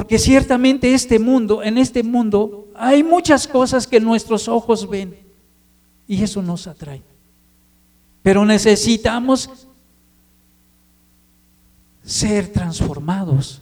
Porque 0.00 0.18
ciertamente 0.18 0.94
este 0.94 1.18
mundo, 1.18 1.62
en 1.62 1.76
este 1.76 2.02
mundo, 2.02 2.70
hay 2.74 3.04
muchas 3.04 3.46
cosas 3.46 3.86
que 3.86 4.00
nuestros 4.00 4.48
ojos 4.48 4.88
ven 4.88 5.14
y 6.08 6.22
eso 6.22 6.40
nos 6.40 6.66
atrae. 6.66 7.02
Pero 8.22 8.46
necesitamos 8.46 9.50
ser 12.02 12.50
transformados. 12.50 13.60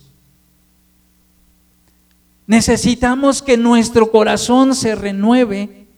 Necesitamos 2.46 3.42
que 3.42 3.56
nuestro 3.56 4.08
corazón 4.08 4.76
se 4.76 4.94
renueve. 4.94 5.88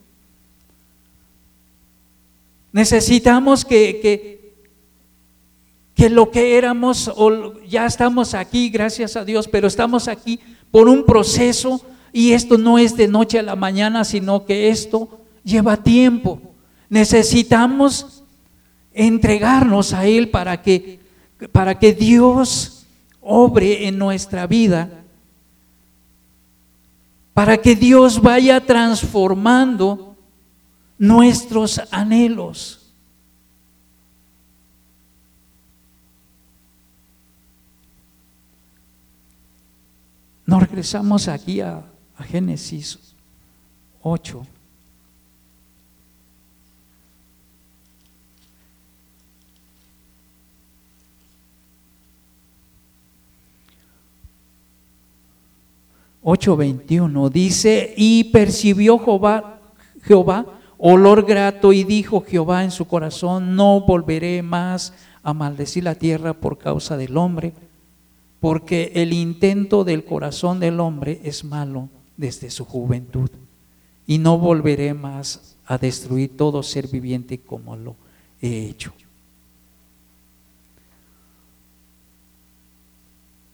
Necesitamos 2.72 3.62
que, 3.62 4.00
que, 4.00 4.39
que 6.00 6.08
lo 6.08 6.30
que 6.30 6.56
éramos, 6.56 7.12
ya 7.68 7.84
estamos 7.84 8.32
aquí, 8.32 8.70
gracias 8.70 9.16
a 9.16 9.24
Dios, 9.26 9.46
pero 9.46 9.68
estamos 9.68 10.08
aquí 10.08 10.40
por 10.70 10.88
un 10.88 11.04
proceso 11.04 11.78
y 12.10 12.32
esto 12.32 12.56
no 12.56 12.78
es 12.78 12.96
de 12.96 13.06
noche 13.06 13.38
a 13.38 13.42
la 13.42 13.54
mañana, 13.54 14.02
sino 14.06 14.46
que 14.46 14.70
esto 14.70 15.20
lleva 15.44 15.76
tiempo. 15.76 16.40
Necesitamos 16.88 18.24
entregarnos 18.94 19.92
a 19.92 20.06
Él 20.06 20.30
para 20.30 20.62
que, 20.62 21.00
para 21.52 21.78
que 21.78 21.92
Dios 21.92 22.86
obre 23.20 23.86
en 23.86 23.98
nuestra 23.98 24.46
vida, 24.46 25.04
para 27.34 27.58
que 27.58 27.76
Dios 27.76 28.22
vaya 28.22 28.64
transformando 28.64 30.16
nuestros 30.96 31.78
anhelos. 31.90 32.79
Nos 40.50 40.62
regresamos 40.62 41.28
aquí 41.28 41.60
a, 41.60 41.80
Génesis 42.28 42.98
8. 44.02 44.42
Ocho 56.22 56.56
veintiuno 56.56 57.30
dice 57.30 57.94
y 57.96 58.24
percibió 58.24 58.98
Jehová, 58.98 59.60
Jehová 60.02 60.46
olor 60.78 61.24
grato 61.26 61.72
y 61.72 61.84
dijo 61.84 62.24
Jehová 62.26 62.64
en 62.64 62.72
su 62.72 62.86
corazón 62.86 63.54
no 63.54 63.82
volveré 63.82 64.42
más 64.42 64.94
a 65.22 65.32
maldecir 65.32 65.84
la 65.84 65.94
tierra 65.94 66.34
por 66.34 66.58
causa 66.58 66.96
del 66.96 67.16
hombre 67.16 67.54
porque 68.40 68.92
el 68.94 69.12
intento 69.12 69.84
del 69.84 70.04
corazón 70.04 70.60
del 70.60 70.80
hombre 70.80 71.20
es 71.24 71.44
malo 71.44 71.88
desde 72.16 72.50
su 72.50 72.64
juventud, 72.64 73.30
y 74.06 74.18
no 74.18 74.38
volveré 74.38 74.94
más 74.94 75.56
a 75.66 75.78
destruir 75.78 76.36
todo 76.36 76.62
ser 76.62 76.88
viviente 76.88 77.38
como 77.38 77.76
lo 77.76 77.94
he 78.40 78.66
hecho. 78.66 78.92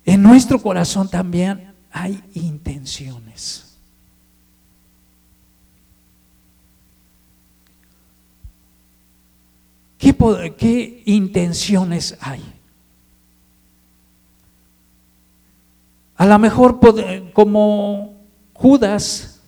En 0.05 0.23
nuestro 0.23 0.63
corazón 0.63 1.11
también 1.11 1.75
hay 1.91 2.23
intenciones. 2.35 3.67
¿Qué, 9.99 11.03
intenciones 11.07 12.17
hay? 12.21 12.56
A 16.17 16.27
lo 16.27 16.39
mejor 16.39 16.81
como 17.33 18.15
Judas, 18.55 19.41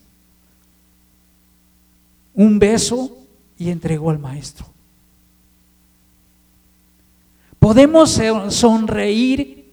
un 2.34 2.58
beso 2.58 3.16
y 3.56 3.70
entregó 3.70 4.10
al 4.10 4.18
maestro. 4.18 4.66
Podemos 7.58 8.20
sonreír, 8.50 9.72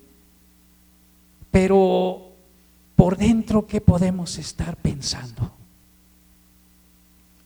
pero 1.51 2.29
por 2.95 3.17
dentro, 3.17 3.67
¿qué 3.67 3.81
podemos 3.81 4.37
estar 4.37 4.75
pensando? 4.77 5.51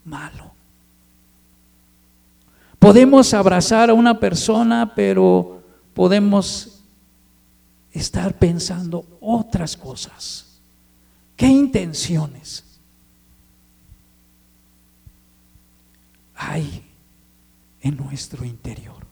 Malo. 0.06 0.52
Podemos 2.78 3.34
abrazar 3.34 3.90
a 3.90 3.94
una 3.94 4.20
persona, 4.20 4.94
pero 4.96 5.62
podemos 5.94 6.79
estar 7.92 8.38
pensando 8.38 9.18
otras 9.22 9.76
cosas. 9.76 10.46
¿Qué 11.36 11.48
intenciones 11.48 12.64
hay 16.36 16.84
en 17.82 17.98
nuestro 17.98 18.46
interior? 18.46 19.08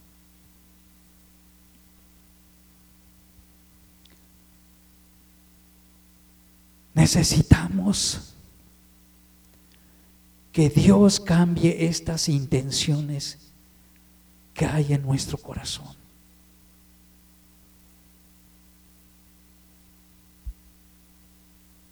Necesitamos 6.93 8.33
que 10.51 10.69
Dios 10.69 11.19
cambie 11.19 11.85
estas 11.85 12.27
intenciones 12.27 13.37
que 14.55 14.65
hay 14.65 14.93
en 14.93 15.03
nuestro 15.03 15.37
corazón. 15.37 15.96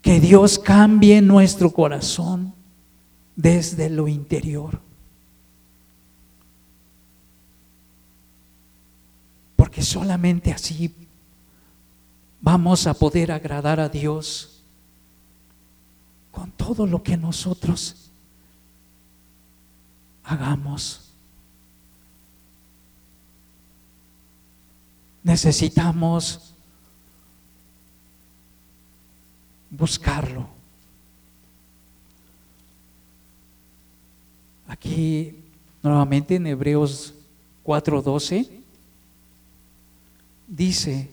Que 0.06 0.20
Dios 0.20 0.60
cambie 0.60 1.20
nuestro 1.20 1.72
corazón 1.72 2.54
desde 3.34 3.90
lo 3.90 4.06
interior. 4.06 4.80
Porque 9.56 9.82
solamente 9.82 10.52
así 10.52 10.94
vamos 12.40 12.86
a 12.86 12.94
poder 12.94 13.32
agradar 13.32 13.80
a 13.80 13.88
Dios 13.88 14.62
con 16.30 16.52
todo 16.52 16.86
lo 16.86 17.02
que 17.02 17.16
nosotros 17.16 18.12
hagamos. 20.22 21.10
Necesitamos 25.24 26.54
buscarlo. 29.76 30.48
Aquí 34.66 35.34
Nuevamente 35.86 36.34
en 36.34 36.48
Hebreos 36.48 37.14
4:12 37.64 38.48
dice, 40.48 41.08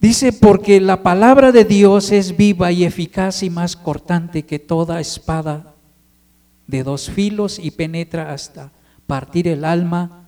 dice, 0.00 0.32
porque 0.32 0.80
la 0.80 1.02
palabra 1.02 1.52
de 1.52 1.66
Dios 1.66 2.10
es 2.10 2.34
viva 2.34 2.72
y 2.72 2.84
eficaz 2.84 3.42
y 3.42 3.50
más 3.50 3.76
cortante 3.76 4.44
que 4.44 4.58
toda 4.58 4.98
espada 4.98 5.74
de 6.66 6.82
dos 6.82 7.10
filos 7.10 7.58
y 7.58 7.70
penetra 7.70 8.32
hasta 8.32 8.72
partir 9.06 9.46
el 9.46 9.66
alma 9.66 10.24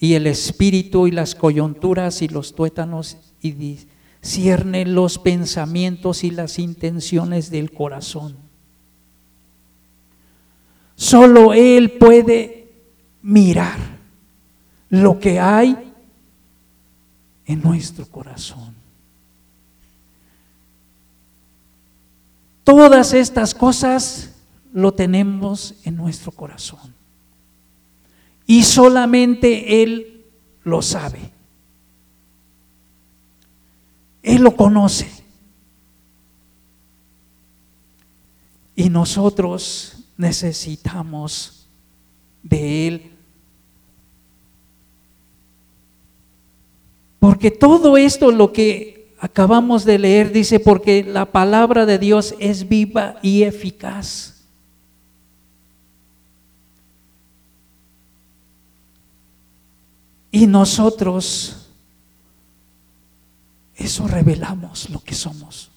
y 0.00 0.14
el 0.14 0.26
espíritu 0.26 1.06
y 1.06 1.10
las 1.10 1.34
coyunturas 1.34 2.22
y 2.22 2.28
los 2.28 2.54
tuétanos 2.54 3.18
y 3.42 3.52
cierne 4.28 4.84
los 4.84 5.18
pensamientos 5.18 6.22
y 6.22 6.30
las 6.30 6.58
intenciones 6.58 7.50
del 7.50 7.72
corazón. 7.72 8.36
Solo 10.94 11.54
Él 11.54 11.92
puede 11.92 12.68
mirar 13.22 13.78
lo 14.90 15.18
que 15.18 15.40
hay 15.40 15.92
en 17.46 17.62
nuestro 17.62 18.06
corazón. 18.06 18.74
Todas 22.64 23.14
estas 23.14 23.54
cosas 23.54 24.34
lo 24.74 24.92
tenemos 24.92 25.74
en 25.84 25.96
nuestro 25.96 26.32
corazón. 26.32 26.94
Y 28.46 28.62
solamente 28.62 29.82
Él 29.82 30.26
lo 30.64 30.82
sabe. 30.82 31.37
Él 34.28 34.42
lo 34.42 34.54
conoce. 34.54 35.08
Y 38.76 38.90
nosotros 38.90 40.04
necesitamos 40.18 41.66
de 42.42 42.88
Él. 42.88 43.10
Porque 47.18 47.50
todo 47.50 47.96
esto 47.96 48.30
lo 48.30 48.52
que 48.52 49.14
acabamos 49.18 49.86
de 49.86 49.98
leer 49.98 50.30
dice, 50.30 50.60
porque 50.60 51.02
la 51.02 51.24
palabra 51.24 51.86
de 51.86 51.98
Dios 51.98 52.34
es 52.38 52.68
viva 52.68 53.18
y 53.22 53.44
eficaz. 53.44 54.44
Y 60.30 60.46
nosotros, 60.46 61.67
eso 63.78 64.08
revelamos 64.08 64.90
lo 64.90 65.00
que 65.00 65.14
somos. 65.14 65.70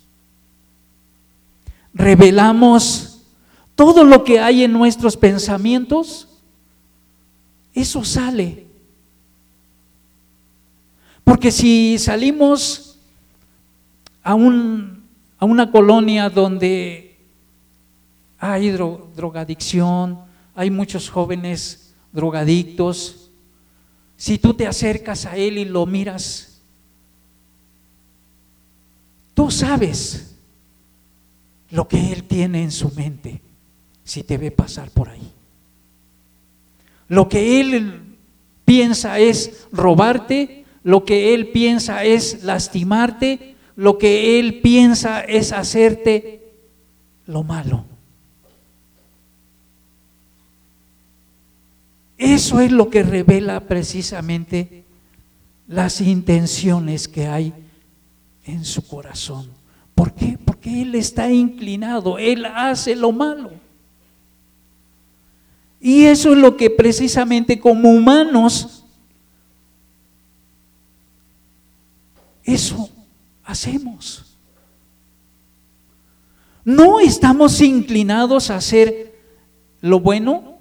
Revelamos 1.94 3.20
todo 3.76 4.04
lo 4.04 4.24
que 4.24 4.40
hay 4.40 4.64
en 4.64 4.74
nuestros 4.74 5.16
pensamientos. 5.16 6.28
Eso 7.76 8.04
sale. 8.04 8.66
Porque 11.24 11.52
si 11.52 12.00
salimos 12.00 12.98
a, 14.24 14.34
un, 14.34 15.04
a 15.38 15.46
una 15.46 15.72
colonia 15.72 16.30
donde 16.30 17.18
hay 18.40 18.72
drogadicción, 18.72 20.20
hay 20.56 20.72
muchos 20.72 21.08
jóvenes 21.08 21.94
drogadictos, 22.12 23.30
si 24.18 24.38
tú 24.38 24.54
te 24.54 24.68
acercas 24.68 25.26
a 25.26 25.38
Él 25.38 25.58
y 25.58 25.66
lo 25.66 25.86
miras, 25.86 26.51
tú 29.42 29.50
sabes 29.50 30.36
lo 31.72 31.88
que 31.88 32.14
Él 32.14 32.26
tiene 32.26 32.62
en 32.62 32.70
su 32.70 32.92
mente 32.92 33.42
si 34.04 34.22
te 34.22 34.38
ve 34.38 34.52
pasar 34.52 34.92
por 34.92 35.10
ahí. 35.10 35.32
Lo 37.08 37.28
que 37.28 37.60
Él 37.60 38.18
piensa 38.66 39.18
es 39.18 39.66
robarte, 39.72 40.64
lo 40.84 41.06
que 41.06 41.34
Él 41.34 41.48
piensa 41.48 42.04
es 42.04 42.44
lastimarte, 42.44 43.56
lo 43.76 43.98
que 43.98 44.40
Él 44.40 44.62
piensa 44.62 45.22
es 45.22 45.54
hacerte 45.54 46.54
lo 47.26 47.42
malo. 47.42 47.84
Eso 52.16 52.60
es 52.60 52.72
lo 52.72 52.92
que 52.92 53.02
revela 53.02 53.62
precisamente 53.62 54.84
las 55.68 56.00
intenciones 56.00 57.08
que 57.08 57.26
hay 57.26 57.56
en 58.52 58.66
su 58.66 58.86
corazón. 58.86 59.50
¿Por 59.96 60.14
qué? 60.14 60.38
Porque 60.44 60.82
Él 60.82 60.96
está 60.96 61.32
inclinado, 61.32 62.18
Él 62.18 62.46
hace 62.46 62.96
lo 62.96 63.12
malo. 63.12 63.52
Y 65.80 66.04
eso 66.04 66.34
es 66.34 66.38
lo 66.38 66.58
que 66.58 66.70
precisamente 66.70 67.60
como 67.60 67.90
humanos, 67.90 68.86
eso 72.44 72.90
hacemos. 73.44 74.38
No 76.64 77.00
estamos 77.00 77.60
inclinados 77.62 78.52
a 78.52 78.58
hacer 78.58 79.20
lo 79.82 80.00
bueno, 80.00 80.52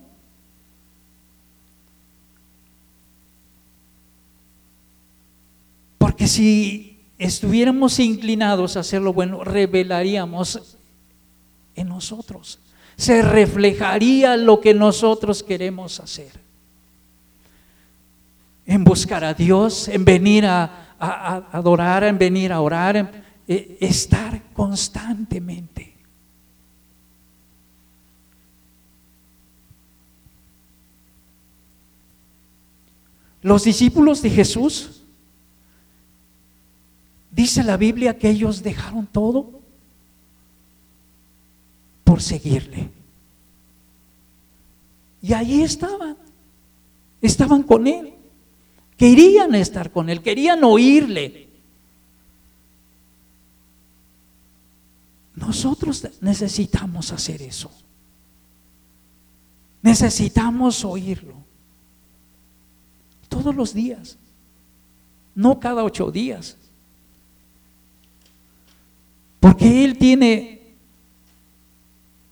Porque 6.20 6.26
si 6.26 6.89
estuviéramos 7.20 7.98
inclinados 7.98 8.76
a 8.76 8.80
hacer 8.80 9.02
lo 9.02 9.12
bueno, 9.12 9.44
revelaríamos 9.44 10.78
en 11.76 11.88
nosotros. 11.88 12.58
Se 12.96 13.20
reflejaría 13.20 14.38
lo 14.38 14.60
que 14.60 14.72
nosotros 14.72 15.42
queremos 15.42 16.00
hacer. 16.00 16.32
En 18.64 18.84
buscar 18.84 19.22
a 19.22 19.34
Dios, 19.34 19.88
en 19.88 20.04
venir 20.04 20.46
a, 20.46 20.86
adorar, 21.52 22.04
en 22.04 22.18
venir 22.18 22.52
a 22.52 22.60
orar, 22.62 22.96
en, 22.96 23.10
eh, 23.46 23.76
estar 23.80 24.42
constantemente. 24.54 25.94
Los 33.42 33.64
discípulos 33.64 34.22
de 34.22 34.30
Jesús 34.30 34.99
Dice 37.30 37.62
la 37.62 37.76
Biblia 37.76 38.18
que 38.18 38.30
ellos 38.30 38.62
dejaron 38.62 39.06
todo 39.06 39.60
por 42.04 42.20
seguirle. 42.20 42.90
Y 45.22 45.32
allí 45.32 45.62
estaban. 45.62 46.16
Estaban 47.20 47.62
con 47.62 47.86
él. 47.86 48.14
Querían 48.96 49.54
estar 49.54 49.90
con 49.90 50.10
él, 50.10 50.20
querían 50.22 50.62
oírle. 50.64 51.48
Nosotros 55.34 56.06
necesitamos 56.20 57.12
hacer 57.12 57.40
eso. 57.40 57.70
Necesitamos 59.80 60.84
oírlo. 60.84 61.34
Todos 63.28 63.54
los 63.54 63.72
días. 63.72 64.18
No 65.34 65.58
cada 65.58 65.82
ocho 65.82 66.10
días. 66.10 66.58
Porque 69.40 69.84
Él 69.84 69.96
tiene 69.96 70.60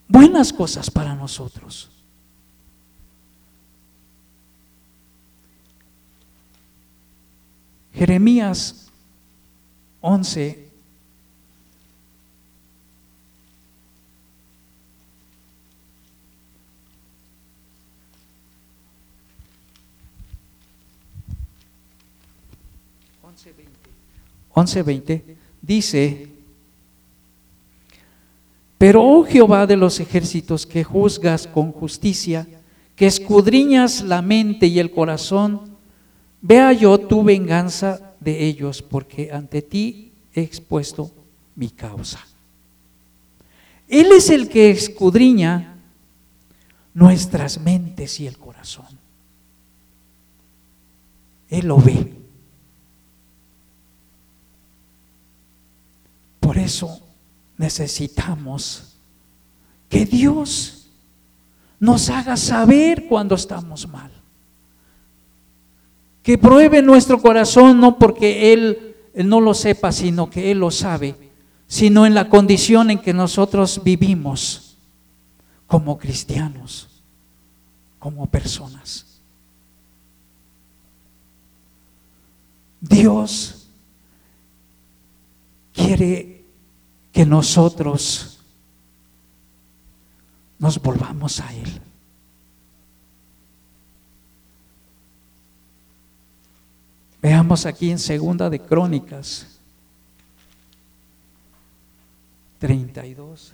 buenas 0.07 0.53
cosas 0.53 0.89
para 0.89 1.15
nosotros. 1.15 1.89
Jeremías 7.93 8.87
11. 9.99 10.69
Once 24.53 24.83
veinte 24.83 25.37
dice 25.61 26.28
pero, 28.79 29.03
oh 29.03 29.25
Jehová 29.25 29.67
de 29.67 29.75
los 29.75 29.99
ejércitos, 29.99 30.65
que 30.65 30.85
juzgas 30.85 31.47
con 31.47 31.73
justicia, 31.73 32.47
que 32.95 33.07
escudriñas 33.07 34.01
la 34.01 34.21
mente 34.21 34.67
y 34.67 34.79
el 34.79 34.89
corazón, 34.89 35.75
vea 36.41 36.71
yo 36.71 36.97
tu 36.97 37.21
venganza 37.21 38.13
de 38.21 38.45
ellos, 38.45 38.81
porque 38.81 39.33
ante 39.33 39.61
ti 39.61 40.13
he 40.33 40.41
expuesto 40.41 41.11
mi 41.57 41.69
causa. 41.69 42.25
Él 43.89 44.13
es 44.13 44.29
el 44.29 44.47
que 44.47 44.71
escudriña 44.71 45.75
nuestras 46.93 47.59
mentes 47.59 48.17
y 48.21 48.27
el 48.27 48.37
corazón. 48.37 48.87
Él 51.49 51.67
lo 51.67 51.79
ve. 51.79 52.13
Por 56.39 56.57
eso 56.57 57.08
necesitamos 57.59 58.95
que 59.89 60.05
Dios 60.05 60.87
nos 61.77 62.09
haga 62.09 62.37
saber 62.37 63.05
cuando 63.05 63.35
estamos 63.35 63.85
mal. 63.87 64.09
Que 66.23 66.37
pruebe 66.37 66.81
nuestro 66.81 67.21
corazón 67.21 67.81
no 67.81 67.99
porque 67.99 68.53
Él, 68.53 68.95
no 69.13 69.41
lo 69.41 69.53
sepa, 69.53 69.91
sino 69.91 70.29
que 70.29 70.51
Él 70.51 70.59
lo 70.59 70.71
sabe, 70.71 71.15
sino 71.67 72.05
en 72.05 72.13
la 72.13 72.29
condición 72.29 72.91
en 72.91 72.99
que 72.99 73.13
nosotros 73.13 73.81
vivimos 73.83 74.77
como 75.67 75.97
cristianos, 75.97 76.87
como 77.99 78.25
personas. 78.27 79.05
Dios 82.79 83.67
quiere 85.73 86.38
que 87.11 87.25
nosotros 87.25 88.39
nos 90.59 90.81
volvamos 90.81 91.39
a 91.39 91.53
Él. 91.53 91.81
Veamos 97.21 97.65
aquí 97.65 97.91
en 97.91 97.99
Segunda 97.99 98.49
de 98.49 98.59
Crónicas 98.59 99.59
32. 102.59 103.53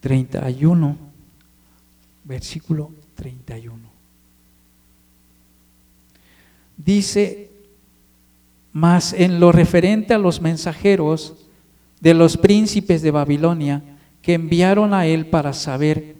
Treinta 0.00 0.48
y 0.48 0.64
uno, 0.64 0.96
versículo 2.24 2.92
treinta 3.14 3.58
y 3.58 3.68
uno. 3.68 3.87
Dice, 6.88 7.50
más 8.72 9.12
en 9.12 9.40
lo 9.40 9.52
referente 9.52 10.14
a 10.14 10.18
los 10.18 10.40
mensajeros 10.40 11.34
de 12.00 12.14
los 12.14 12.38
príncipes 12.38 13.02
de 13.02 13.10
Babilonia, 13.10 13.82
que 14.22 14.32
enviaron 14.32 14.94
a 14.94 15.04
él 15.04 15.26
para 15.26 15.52
saber 15.52 16.16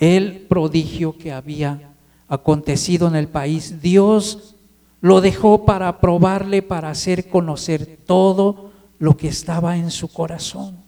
el 0.00 0.40
prodigio 0.48 1.16
que 1.16 1.30
había 1.30 1.92
acontecido 2.26 3.06
en 3.06 3.14
el 3.14 3.28
país. 3.28 3.80
Dios 3.80 4.56
lo 5.00 5.20
dejó 5.20 5.64
para 5.64 6.00
probarle, 6.00 6.62
para 6.62 6.90
hacer 6.90 7.28
conocer 7.28 8.00
todo 8.04 8.72
lo 8.98 9.16
que 9.16 9.28
estaba 9.28 9.76
en 9.76 9.92
su 9.92 10.08
corazón. 10.08 10.78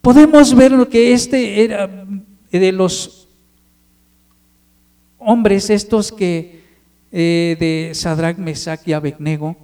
Podemos 0.00 0.52
ver 0.56 0.72
lo 0.72 0.88
que 0.88 1.12
este 1.12 1.62
era 1.62 1.88
de 2.50 2.72
los 2.72 3.28
hombres 5.20 5.70
estos 5.70 6.10
que 6.10 6.57
eh, 7.10 7.56
de 7.58 7.94
Sadrach, 7.94 8.36
Mesach 8.38 8.86
y 8.86 8.92
Abednego, 8.92 9.56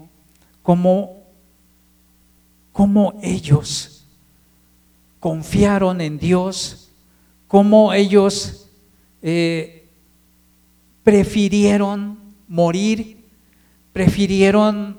como, 0.63 1.23
como 2.73 3.19
ellos 3.23 4.07
confiaron 5.21 6.01
en 6.01 6.19
Dios, 6.19 6.91
cómo 7.49 7.93
ellos 7.95 8.69
eh, 9.23 9.89
prefirieron 11.03 12.19
morir, 12.47 13.25
prefirieron 13.93 14.99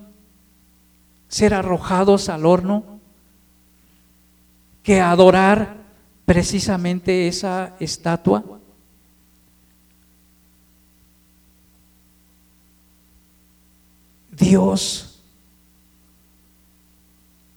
ser 1.28 1.54
arrojados 1.54 2.30
al 2.30 2.46
horno, 2.46 3.00
que 4.82 5.02
adorar 5.02 5.78
precisamente 6.26 7.28
esa 7.28 7.76
estatua. 7.80 8.44
Dios 14.38 15.20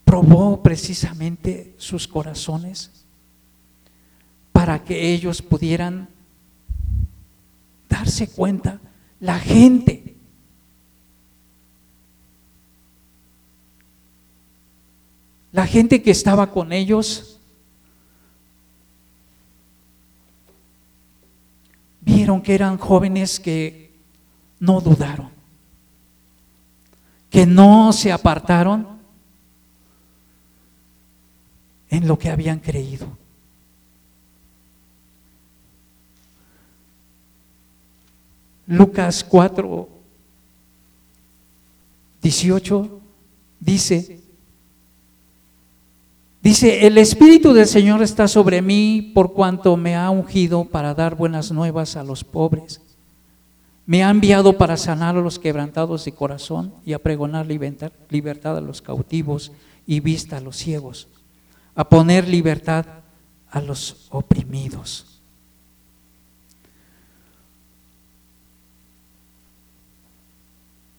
probó 0.05 0.61
precisamente 0.63 1.75
sus 1.77 2.07
corazones 2.07 2.91
para 4.51 4.83
que 4.83 5.13
ellos 5.13 5.41
pudieran 5.41 6.09
darse 7.87 8.27
cuenta, 8.27 8.79
la 9.19 9.39
gente 9.39 10.09
la 15.51 15.65
gente 15.65 16.01
que 16.01 16.11
estaba 16.11 16.51
con 16.51 16.71
ellos 16.71 17.39
vieron 22.01 22.41
que 22.41 22.55
eran 22.55 22.77
jóvenes 22.77 23.39
que 23.39 23.91
no 24.59 24.81
dudaron, 24.81 25.18
que 27.29 27.45
no 27.45 27.93
se 27.93 28.11
apartaron 28.11 28.99
en 31.89 32.07
lo 32.07 32.17
que 32.17 32.29
habían 32.29 32.59
creído. 32.59 33.07
Lucas 38.67 39.23
4, 39.23 39.89
18 42.21 43.01
dice, 43.59 44.19
dice, 46.43 46.85
el 46.85 46.99
Espíritu 46.99 47.53
del 47.53 47.65
Señor 47.65 48.03
está 48.03 48.27
sobre 48.27 48.61
mí 48.61 49.11
por 49.15 49.33
cuanto 49.33 49.75
me 49.75 49.95
ha 49.95 50.11
ungido 50.11 50.65
para 50.65 50.93
dar 50.93 51.15
buenas 51.15 51.51
nuevas 51.51 51.95
a 51.95 52.03
los 52.03 52.23
pobres. 52.23 52.79
Me 53.89 54.03
ha 54.03 54.11
enviado 54.11 54.55
para 54.55 54.77
sanar 54.77 55.17
a 55.17 55.19
los 55.19 55.39
quebrantados 55.39 56.05
de 56.05 56.11
corazón 56.11 56.75
y 56.85 56.93
a 56.93 56.99
pregonar 56.99 57.47
libertad, 57.47 58.55
a 58.55 58.61
los 58.61 58.83
cautivos 58.83 59.51
y 59.87 59.99
vista 59.99 60.37
a 60.37 60.41
los 60.41 60.57
ciegos 60.57 61.07
a 61.73 61.89
poner 61.89 62.27
libertad 62.27 62.85
a 63.49 63.59
los 63.61 64.05
oprimidos. 64.11 65.19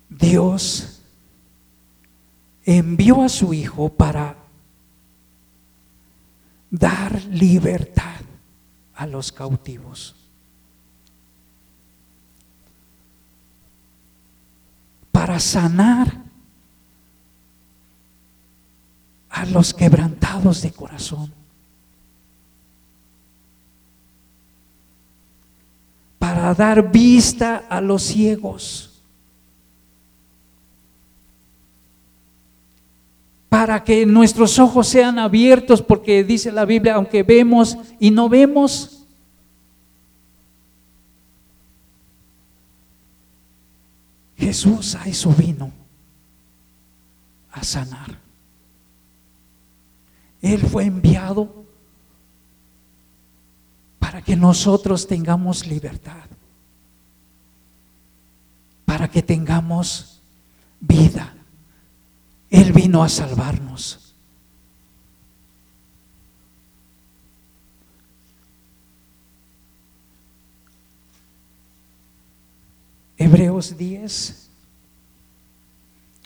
Dios 0.09 1.01
envió 2.65 3.23
a 3.23 3.29
su 3.29 3.55
Hijo 3.55 3.89
para 3.89 4.35
dar 6.73 7.23
libertad 7.27 8.21
a 8.97 9.07
los 9.07 9.31
cautivos. 9.31 10.20
Para 15.31 15.39
sanar 15.39 16.25
a 19.29 19.47
los 19.47 19.73
quebrantados 19.73 20.61
de 20.61 20.73
corazón. 20.73 21.33
Para 26.19 26.53
dar 26.53 26.91
vista 26.91 27.63
a 27.69 27.81
los 27.81 28.03
ciegos. 28.03 29.05
Para 33.49 33.85
que 33.85 34.05
nuestros 34.07 34.59
ojos 34.59 34.89
sean 34.89 35.21
abiertos, 35.21 35.81
porque 35.81 36.25
dice 36.25 36.51
la 36.51 36.65
Biblia, 36.65 36.97
aunque 36.97 37.23
vemos 37.23 37.79
y 38.01 38.11
no 38.11 38.29
vemos, 38.29 39.00
Jesús 44.41 44.95
a 44.95 45.05
eso 45.05 45.31
vino, 45.33 45.71
a 47.53 47.63
sanar. 47.63 48.19
Él 50.41 50.61
fue 50.63 50.87
enviado 50.87 51.67
para 53.99 54.23
que 54.23 54.37
nosotros 54.37 55.07
tengamos 55.07 55.67
libertad, 55.67 56.25
para 58.87 59.09
que 59.09 59.23
tengamos 59.23 60.23
vida. 60.81 61.35
Él 62.49 62.73
vino 62.73 63.03
a 63.03 63.11
salvarnos. 63.11 64.10
Hebreos 73.21 73.77
10, 73.77 74.49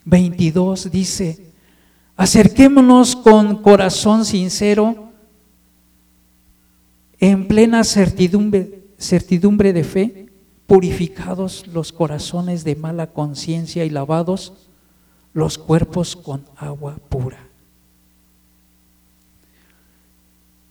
22 0.05 0.93
dice, 0.93 1.51
Acerquémonos 2.15 3.17
con 3.17 3.61
corazón 3.63 4.25
sincero, 4.25 5.11
en 7.19 7.49
plena 7.49 7.83
certidumbre, 7.83 8.85
certidumbre 8.97 9.73
de 9.73 9.83
fe, 9.83 10.29
purificados 10.69 11.67
los 11.67 11.91
corazones 11.91 12.63
de 12.63 12.77
mala 12.77 13.09
conciencia 13.09 13.85
y 13.85 13.91
lavados 13.91 14.53
los 15.33 15.59
cuerpos 15.59 16.15
con 16.15 16.45
agua 16.55 16.97
pura. 17.09 17.49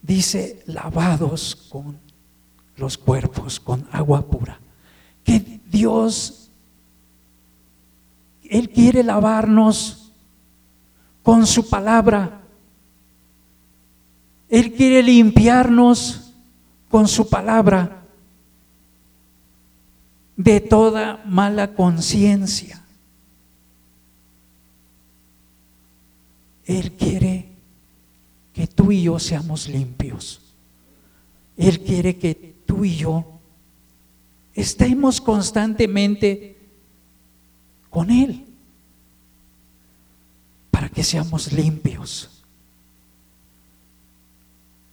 Dice 0.01 0.63
lavados 0.67 1.67
con 1.69 1.99
los 2.78 2.97
cuerpos 2.97 3.59
con 3.59 3.86
agua 3.91 4.26
pura. 4.26 4.62
Que 5.24 5.59
Dios 5.71 6.43
Él 8.53 8.69
quiere 8.69 9.03
lavarnos 9.03 10.11
con 11.24 11.47
su 11.47 11.67
palabra. 11.67 12.41
Él 14.47 14.74
quiere 14.74 15.01
limpiarnos 15.01 16.32
con 16.89 17.07
su 17.07 17.28
palabra 17.28 18.03
de 20.38 20.61
toda 20.61 21.24
mala 21.26 21.74
conciencia. 21.74 22.80
Él 26.65 26.91
quiere 26.91 27.47
que 28.53 28.67
tú 28.67 28.91
y 28.91 29.01
yo 29.01 29.17
seamos 29.17 29.67
limpios. 29.67 30.41
Él 31.57 31.80
quiere 31.80 32.17
que 32.17 32.55
tú 32.67 32.86
y 32.86 32.97
yo 32.97 33.33
estemos 34.54 35.20
constantemente 35.22 36.58
con 37.89 38.10
Él 38.10 38.45
para 40.72 40.89
que 40.89 41.04
seamos 41.04 41.51
limpios. 41.51 42.30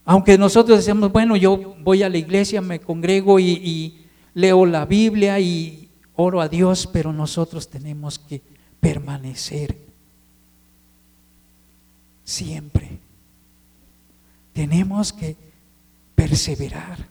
Aunque 0.04 0.36
nosotros 0.36 0.84
decimos, 0.84 1.12
bueno, 1.12 1.36
yo 1.36 1.76
voy 1.82 2.02
a 2.02 2.08
la 2.08 2.18
iglesia, 2.18 2.60
me 2.60 2.80
congrego 2.80 3.38
y, 3.38 3.96
leo 4.34 4.64
la 4.64 4.84
Biblia 4.84 5.40
y 5.40 5.88
oro 6.14 6.40
a 6.40 6.48
Dios, 6.48 6.86
pero 6.86 7.12
nosotros 7.12 7.68
tenemos 7.68 8.18
que 8.18 8.40
permanecer 8.78 9.76
siempre. 12.24 12.98
Tenemos 14.52 15.12
que 15.12 15.36
perseverar. 16.14 17.08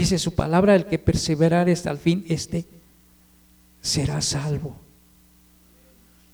Dice 0.00 0.18
su 0.18 0.34
palabra, 0.34 0.74
el 0.74 0.86
que 0.86 0.98
perseverar 0.98 1.68
hasta 1.68 1.90
el 1.90 1.98
fin, 1.98 2.24
este 2.26 2.64
será 3.82 4.22
salvo. 4.22 4.74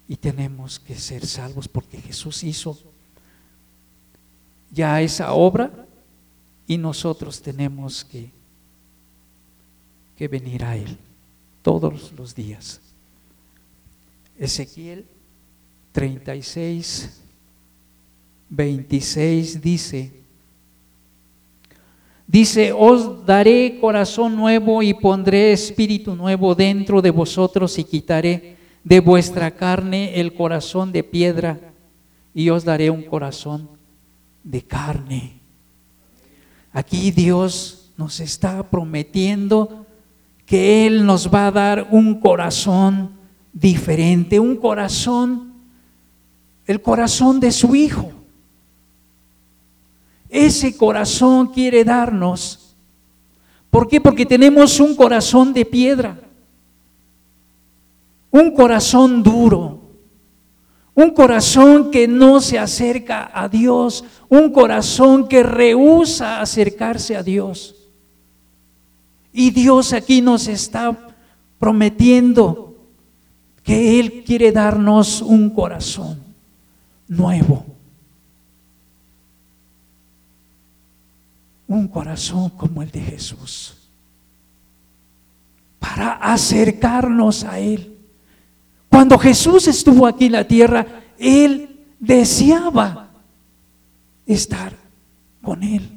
Y 0.06 0.14
tenemos 0.14 0.78
que 0.78 0.94
ser 0.94 1.26
salvos 1.26 1.66
porque 1.66 2.00
Jesús 2.00 2.44
hizo 2.44 2.78
ya 4.70 5.02
esa 5.02 5.32
obra 5.32 5.84
y 6.68 6.78
nosotros 6.78 7.42
tenemos 7.42 8.04
que, 8.04 8.30
que 10.16 10.28
venir 10.28 10.64
a 10.64 10.76
Él 10.76 10.96
todos 11.60 12.12
los 12.12 12.36
días. 12.36 12.80
Ezequiel 14.38 15.04
36, 15.90 17.20
26 18.48 19.60
dice, 19.60 20.25
dice, 22.26 22.72
os 22.72 23.24
daré 23.24 23.78
corazón 23.80 24.36
nuevo 24.36 24.82
y 24.82 24.94
pondré 24.94 25.52
espíritu 25.52 26.14
nuevo 26.14 26.54
dentro 26.54 27.00
de 27.00 27.10
vosotros 27.10 27.78
y 27.78 27.84
quitaré 27.84 28.56
de 28.82 29.00
vuestra 29.00 29.50
carne 29.50 30.20
el 30.20 30.34
corazón 30.34 30.92
de 30.92 31.02
piedra 31.02 31.58
y 32.34 32.50
os 32.50 32.64
daré 32.64 32.90
un 32.90 33.02
corazón 33.02 33.68
de 34.44 34.62
carne. 34.62 35.40
Aquí 36.72 37.10
Dios 37.10 37.90
nos 37.96 38.20
está 38.20 38.62
prometiendo 38.62 39.86
que 40.44 40.86
Él 40.86 41.04
nos 41.04 41.32
va 41.32 41.48
a 41.48 41.50
dar 41.50 41.88
un 41.90 42.20
corazón 42.20 43.10
diferente, 43.52 44.38
un 44.38 44.56
corazón, 44.56 45.54
el 46.66 46.80
corazón 46.82 47.40
de 47.40 47.50
su 47.50 47.74
Hijo. 47.74 48.12
Ese 50.28 50.76
corazón 50.76 51.48
quiere 51.48 51.84
darnos. 51.84 52.76
¿Por 53.70 53.88
qué? 53.88 54.00
Porque 54.00 54.26
tenemos 54.26 54.80
un 54.80 54.94
corazón 54.94 55.52
de 55.52 55.64
piedra, 55.64 56.18
un 58.30 58.50
corazón 58.52 59.22
duro, 59.22 59.80
un 60.94 61.10
corazón 61.10 61.90
que 61.90 62.08
no 62.08 62.40
se 62.40 62.58
acerca 62.58 63.30
a 63.34 63.48
Dios, 63.48 64.02
un 64.28 64.50
corazón 64.50 65.28
que 65.28 65.42
rehúsa 65.42 66.40
acercarse 66.40 67.16
a 67.16 67.22
Dios. 67.22 67.74
Y 69.32 69.50
Dios 69.50 69.92
aquí 69.92 70.22
nos 70.22 70.48
está 70.48 70.96
prometiendo 71.58 72.74
que 73.62 74.00
Él 74.00 74.24
quiere 74.24 74.52
darnos 74.52 75.20
un 75.20 75.50
corazón 75.50 76.18
nuevo. 77.08 77.75
Un 81.68 81.88
corazón 81.88 82.50
como 82.50 82.82
el 82.82 82.90
de 82.90 83.00
Jesús. 83.00 83.76
Para 85.78 86.12
acercarnos 86.12 87.44
a 87.44 87.58
Él. 87.58 87.96
Cuando 88.88 89.18
Jesús 89.18 89.68
estuvo 89.68 90.06
aquí 90.06 90.26
en 90.26 90.32
la 90.32 90.46
tierra, 90.46 90.86
Él 91.18 91.84
deseaba 91.98 93.10
estar 94.26 94.72
con 95.42 95.62
Él. 95.62 95.96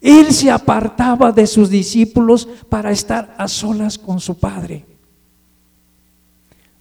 Él 0.00 0.32
se 0.32 0.50
apartaba 0.50 1.32
de 1.32 1.46
sus 1.46 1.70
discípulos 1.70 2.48
para 2.68 2.90
estar 2.90 3.34
a 3.36 3.48
solas 3.48 3.98
con 3.98 4.20
su 4.20 4.38
Padre. 4.38 4.84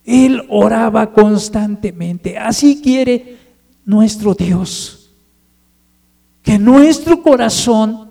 Él 0.06 0.46
oraba 0.50 1.12
constantemente. 1.12 2.38
Así 2.38 2.82
quiere 2.82 3.38
nuestro 3.86 4.34
Dios. 4.34 4.97
Que 6.48 6.58
nuestro 6.58 7.22
corazón 7.22 8.10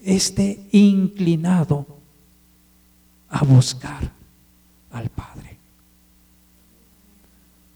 esté 0.00 0.68
inclinado 0.70 1.84
a 3.28 3.42
buscar 3.42 4.08
al 4.92 5.08
Padre 5.08 5.58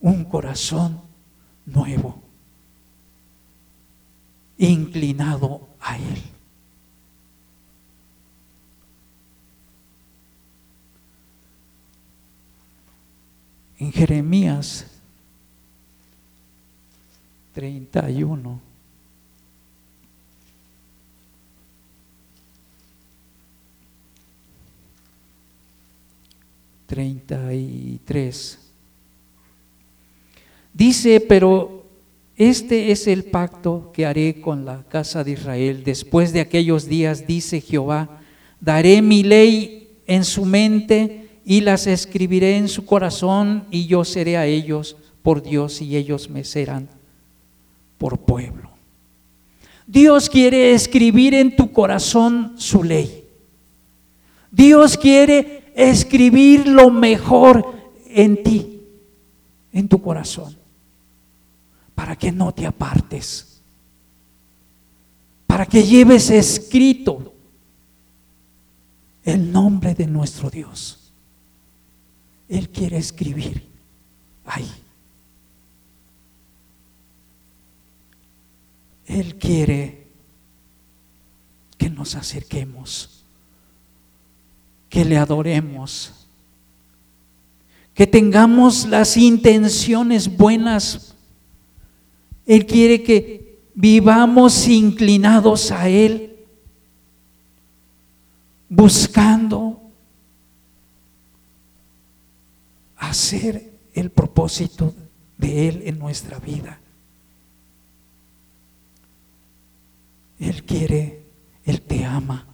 un 0.01 0.23
corazón 0.27 1.01
nuevo, 1.67 2.23
inclinado 4.59 5.71
a 5.81 5.97
Él. 5.97 6.23
En 13.81 13.91
Jeremías 13.91 14.87
31. 17.55 18.70
Treinta 26.91 27.55
y 27.55 28.01
tres. 28.05 28.59
Dice, 30.75 31.21
pero 31.21 31.85
este 32.37 32.91
es 32.91 33.07
el 33.07 33.23
pacto 33.23 33.93
que 33.95 34.07
haré 34.07 34.41
con 34.41 34.65
la 34.65 34.83
casa 34.89 35.23
de 35.23 35.31
Israel. 35.31 35.85
Después 35.85 36.33
de 36.33 36.41
aquellos 36.41 36.89
días, 36.89 37.29
dice 37.29 37.61
Jehová, 37.61 38.21
daré 38.61 39.03
mi 39.03 39.23
ley 39.23 39.89
en 40.09 40.25
su 40.25 40.45
mente 40.45 41.29
y 41.45 41.61
las 41.61 41.87
escribiré 41.87 42.57
en 42.57 42.67
su 42.67 42.85
corazón 42.85 43.67
y 43.71 43.87
yo 43.87 44.05
seré 44.05 44.37
a 44.37 44.47
ellos 44.47 44.97
por 45.23 45.45
Dios 45.45 45.81
y 45.81 45.97
ellos 45.97 46.29
me 46.29 46.43
serán 46.43 46.89
por 47.99 48.19
pueblo. 48.19 48.69
Dios 49.87 50.29
quiere 50.29 50.73
escribir 50.73 51.35
en 51.35 51.55
tu 51.55 51.71
corazón 51.71 52.55
su 52.57 52.83
ley. 52.83 53.23
Dios 54.51 54.99
quiere 54.99 55.60
escribir 55.75 56.67
lo 56.67 56.91
mejor 56.91 57.65
en 58.07 58.43
ti, 58.43 58.81
en 59.73 59.89
tu 59.89 60.01
corazón 60.01 60.61
para 62.01 62.17
que 62.17 62.33
no 62.33 62.51
te 62.51 62.67
apartes, 62.67 63.61
para 65.47 65.67
que 65.67 65.83
lleves 65.83 66.31
escrito 66.31 67.35
el 69.23 69.53
nombre 69.53 69.95
de 69.95 70.07
nuestro 70.07 70.49
Dios. 70.49 71.13
Él 72.49 72.71
quiere 72.71 72.97
escribir 72.97 73.69
ahí. 74.47 74.67
Él 79.05 79.37
quiere 79.37 80.07
que 81.77 81.91
nos 81.91 82.15
acerquemos, 82.15 83.20
que 84.91 85.07
le 85.07 85.17
adoremos, 85.17 86.13
que 87.95 88.07
tengamos 88.07 88.85
las 88.87 89.17
intenciones 89.17 90.37
buenas 90.37 91.11
él 92.51 92.67
quiere 92.67 93.05
que 93.05 93.61
vivamos 93.77 94.67
inclinados 94.67 95.71
a 95.71 95.89
Él, 95.89 96.37
buscando 98.69 99.81
hacer 102.97 103.71
el 103.95 104.11
propósito 104.11 104.93
de 105.39 105.69
Él 105.69 105.83
en 105.85 106.01
nuestra 106.01 106.41
vida. 106.41 106.81
Él 110.41 110.65
quiere, 110.65 111.23
Él 111.65 111.83
te 111.83 112.05
ama. 112.05 112.49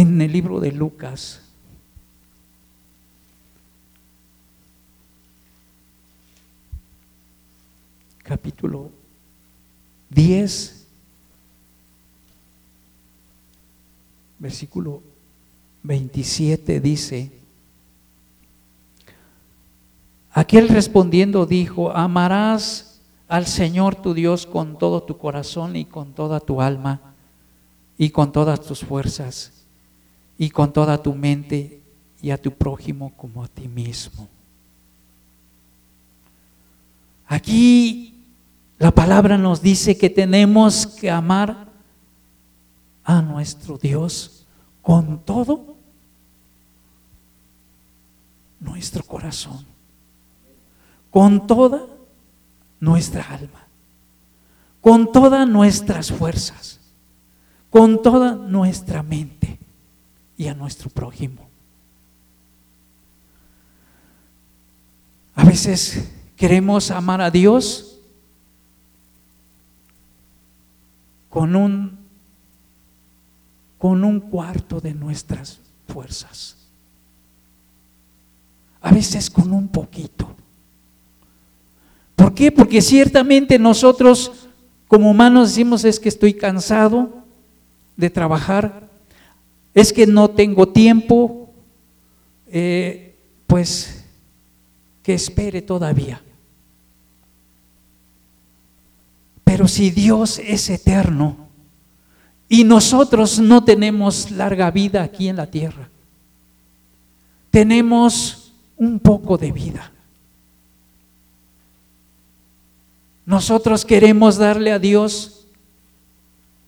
en 0.00 0.20
el 0.20 0.30
libro 0.30 0.60
de 0.60 0.72
Lucas. 0.72 1.40
Capítulo 8.22 8.90
10, 10.10 10.86
versículo 14.38 15.02
27 15.84 16.78
dice, 16.80 17.32
aquel 20.30 20.68
respondiendo 20.68 21.46
dijo, 21.46 21.90
amarás 21.90 23.00
al 23.28 23.46
Señor 23.46 23.94
tu 23.94 24.12
Dios 24.12 24.44
con 24.44 24.76
todo 24.76 25.04
tu 25.04 25.16
corazón 25.16 25.74
y 25.74 25.86
con 25.86 26.12
toda 26.12 26.40
tu 26.40 26.60
alma 26.60 27.00
y 27.96 28.10
con 28.10 28.30
todas 28.30 28.60
tus 28.60 28.80
fuerzas 28.80 29.55
y 30.38 30.50
con 30.50 30.72
toda 30.72 31.02
tu 31.02 31.14
mente 31.14 31.80
y 32.20 32.30
a 32.30 32.40
tu 32.40 32.50
prójimo 32.50 33.12
como 33.16 33.44
a 33.44 33.48
ti 33.48 33.68
mismo. 33.68 34.28
Aquí 37.26 38.14
la 38.78 38.90
palabra 38.90 39.38
nos 39.38 39.62
dice 39.62 39.96
que 39.96 40.10
tenemos 40.10 40.86
que 40.86 41.10
amar 41.10 41.66
a 43.04 43.22
nuestro 43.22 43.78
Dios 43.78 44.46
con 44.82 45.24
todo 45.24 45.76
nuestro 48.60 49.02
corazón, 49.04 49.64
con 51.10 51.46
toda 51.46 51.86
nuestra 52.80 53.22
alma, 53.22 53.66
con 54.80 55.10
todas 55.10 55.48
nuestras 55.48 56.12
fuerzas, 56.12 56.80
con 57.70 58.02
toda 58.02 58.34
nuestra 58.34 59.02
mente 59.02 59.58
y 60.36 60.48
a 60.48 60.54
nuestro 60.54 60.90
prójimo. 60.90 61.48
A 65.34 65.44
veces 65.44 66.10
queremos 66.36 66.90
amar 66.90 67.20
a 67.20 67.30
Dios 67.30 67.98
con 71.28 71.54
un, 71.54 71.98
con 73.78 74.02
un 74.04 74.20
cuarto 74.20 74.80
de 74.80 74.94
nuestras 74.94 75.60
fuerzas. 75.86 76.56
A 78.80 78.90
veces 78.92 79.28
con 79.28 79.52
un 79.52 79.68
poquito. 79.68 80.34
¿Por 82.14 82.32
qué? 82.32 82.50
Porque 82.50 82.80
ciertamente 82.80 83.58
nosotros 83.58 84.46
como 84.88 85.10
humanos 85.10 85.48
decimos 85.50 85.84
es 85.84 86.00
que 86.00 86.08
estoy 86.08 86.34
cansado 86.34 87.24
de 87.96 88.08
trabajar, 88.08 88.85
es 89.76 89.92
que 89.92 90.06
no 90.06 90.30
tengo 90.30 90.68
tiempo, 90.68 91.50
eh, 92.46 93.14
pues 93.46 94.06
que 95.02 95.12
espere 95.12 95.60
todavía. 95.60 96.22
Pero 99.44 99.68
si 99.68 99.90
Dios 99.90 100.38
es 100.38 100.70
eterno 100.70 101.36
y 102.48 102.64
nosotros 102.64 103.38
no 103.38 103.64
tenemos 103.64 104.30
larga 104.30 104.70
vida 104.70 105.02
aquí 105.02 105.28
en 105.28 105.36
la 105.36 105.50
tierra, 105.50 105.90
tenemos 107.50 108.54
un 108.78 108.98
poco 108.98 109.36
de 109.36 109.52
vida. 109.52 109.92
Nosotros 113.26 113.84
queremos 113.84 114.38
darle 114.38 114.72
a 114.72 114.78
Dios 114.78 115.46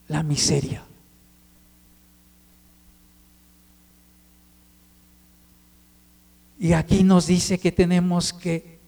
la 0.09 0.23
miseria. 0.23 0.83
Y 6.59 6.73
aquí 6.73 7.05
nos 7.05 7.27
dice 7.29 7.59
que 7.59 7.71
tenemos 7.71 8.33
que 8.33 8.79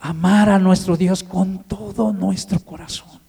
amar 0.00 0.48
a 0.48 0.58
nuestro 0.58 0.96
Dios 0.96 1.22
con 1.22 1.62
todo 1.62 2.12
nuestro 2.12 2.58
corazón. 2.58 3.20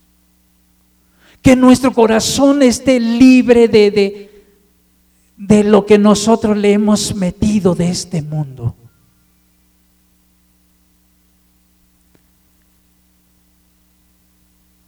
Que 1.42 1.56
nuestro 1.56 1.94
corazón 1.94 2.64
esté 2.64 3.00
libre 3.00 3.68
de, 3.68 3.92
de, 3.92 4.46
de 5.38 5.64
lo 5.64 5.86
que 5.86 6.00
nosotros 6.00 6.58
le 6.58 6.74
hemos 6.74 7.14
metido 7.14 7.76
de 7.76 7.90
este 7.90 8.24
mundo. 8.24 8.76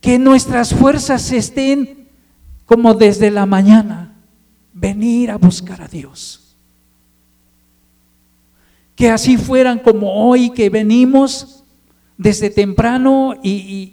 Que 0.01 0.17
nuestras 0.17 0.73
fuerzas 0.73 1.31
estén 1.31 2.07
como 2.65 2.95
desde 2.95 3.29
la 3.29 3.45
mañana, 3.45 4.15
venir 4.73 5.29
a 5.29 5.37
buscar 5.37 5.83
a 5.83 5.87
Dios 5.87 6.44
que 8.95 9.09
así 9.09 9.37
fueran 9.37 9.79
como 9.79 10.27
hoy 10.27 10.49
que 10.51 10.69
venimos 10.69 11.63
desde 12.17 12.49
temprano 12.49 13.35
y, 13.43 13.91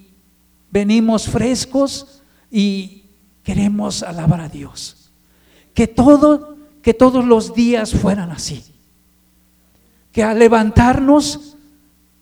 venimos 0.70 1.28
frescos 1.28 2.22
y 2.50 3.04
queremos 3.42 4.02
alabar 4.02 4.40
a 4.40 4.48
Dios. 4.48 5.12
Que 5.74 5.86
todo, 5.86 6.56
que 6.80 6.94
todos 6.94 7.26
los 7.26 7.54
días 7.54 7.92
fueran 7.92 8.30
así. 8.30 8.64
Que 10.12 10.22
al 10.22 10.38
levantarnos 10.38 11.58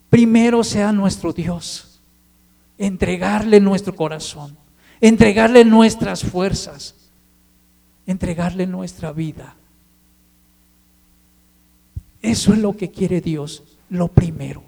primero 0.08 0.64
sea 0.64 0.90
nuestro 0.90 1.32
Dios. 1.32 2.00
Entregarle 2.76 3.60
nuestro 3.60 3.94
corazón, 3.94 4.56
entregarle 5.00 5.64
nuestras 5.64 6.24
fuerzas, 6.24 6.94
entregarle 8.06 8.66
nuestra 8.66 9.12
vida. 9.12 9.54
Eso 12.22 12.52
es 12.52 12.58
lo 12.58 12.76
que 12.76 12.90
quiere 12.90 13.20
Dios, 13.20 13.62
lo 13.88 14.08
primero. 14.08 14.62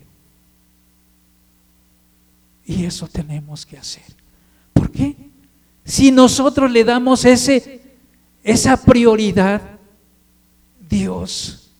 Y 2.64 2.84
eso 2.84 3.06
tenemos 3.08 3.66
que 3.66 3.76
hacer. 3.76 4.04
¿Por 4.72 4.90
qué? 4.90 5.16
Si 5.84 6.10
nosotros 6.10 6.70
le 6.70 6.84
damos 6.84 7.24
ese, 7.24 7.82
esa 8.42 8.76
prioridad, 8.76 9.60
Dios 10.88 11.70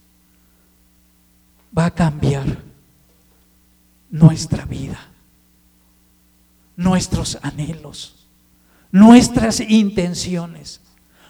va 1.75 1.85
a 1.87 1.91
cambiar 1.91 2.61
nuestra 4.11 4.65
vida, 4.65 4.99
nuestros 6.75 7.39
anhelos, 7.41 8.27
nuestras 8.91 9.59
intenciones 9.59 10.81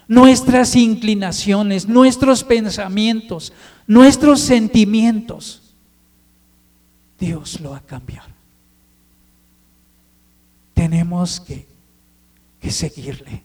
nuestras 0.08 0.76
inclinaciones, 0.76 1.88
nuestros 1.88 2.44
pensamientos, 2.44 3.54
nuestros 3.88 4.42
sentimientos. 4.42 5.62
Dios 7.20 7.60
lo 7.60 7.72
va 7.72 7.78
a 7.78 7.82
cambiar. 7.82 8.26
Tenemos 10.74 11.40
que, 11.40 11.68
que 12.60 12.72
seguirle. 12.72 13.44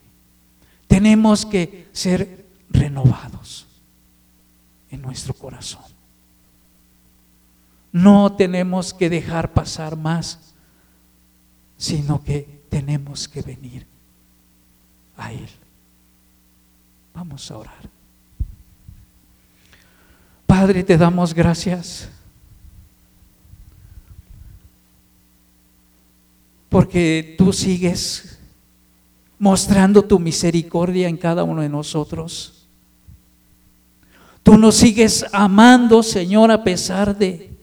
Tenemos 0.86 1.46
que 1.46 1.88
ser 1.92 2.46
renovados 2.70 3.66
en 4.90 5.02
nuestro 5.02 5.34
corazón. 5.34 5.84
No 7.92 8.32
tenemos 8.32 8.92
que 8.92 9.08
dejar 9.08 9.52
pasar 9.52 9.96
más, 9.96 10.38
sino 11.76 12.22
que 12.22 12.62
tenemos 12.68 13.28
que 13.28 13.42
venir 13.42 13.86
a 15.16 15.32
Él. 15.32 15.48
Vamos 17.14 17.50
a 17.50 17.58
orar. 17.58 17.97
Padre, 20.60 20.82
te 20.82 20.98
damos 20.98 21.32
gracias 21.32 22.08
porque 26.68 27.36
tú 27.38 27.52
sigues 27.52 28.40
mostrando 29.38 30.02
tu 30.02 30.18
misericordia 30.18 31.06
en 31.06 31.16
cada 31.16 31.44
uno 31.44 31.62
de 31.62 31.68
nosotros. 31.68 32.66
Tú 34.42 34.58
nos 34.58 34.74
sigues 34.74 35.24
amando, 35.32 36.02
Señor, 36.02 36.50
a 36.50 36.64
pesar 36.64 37.16
de, 37.16 37.56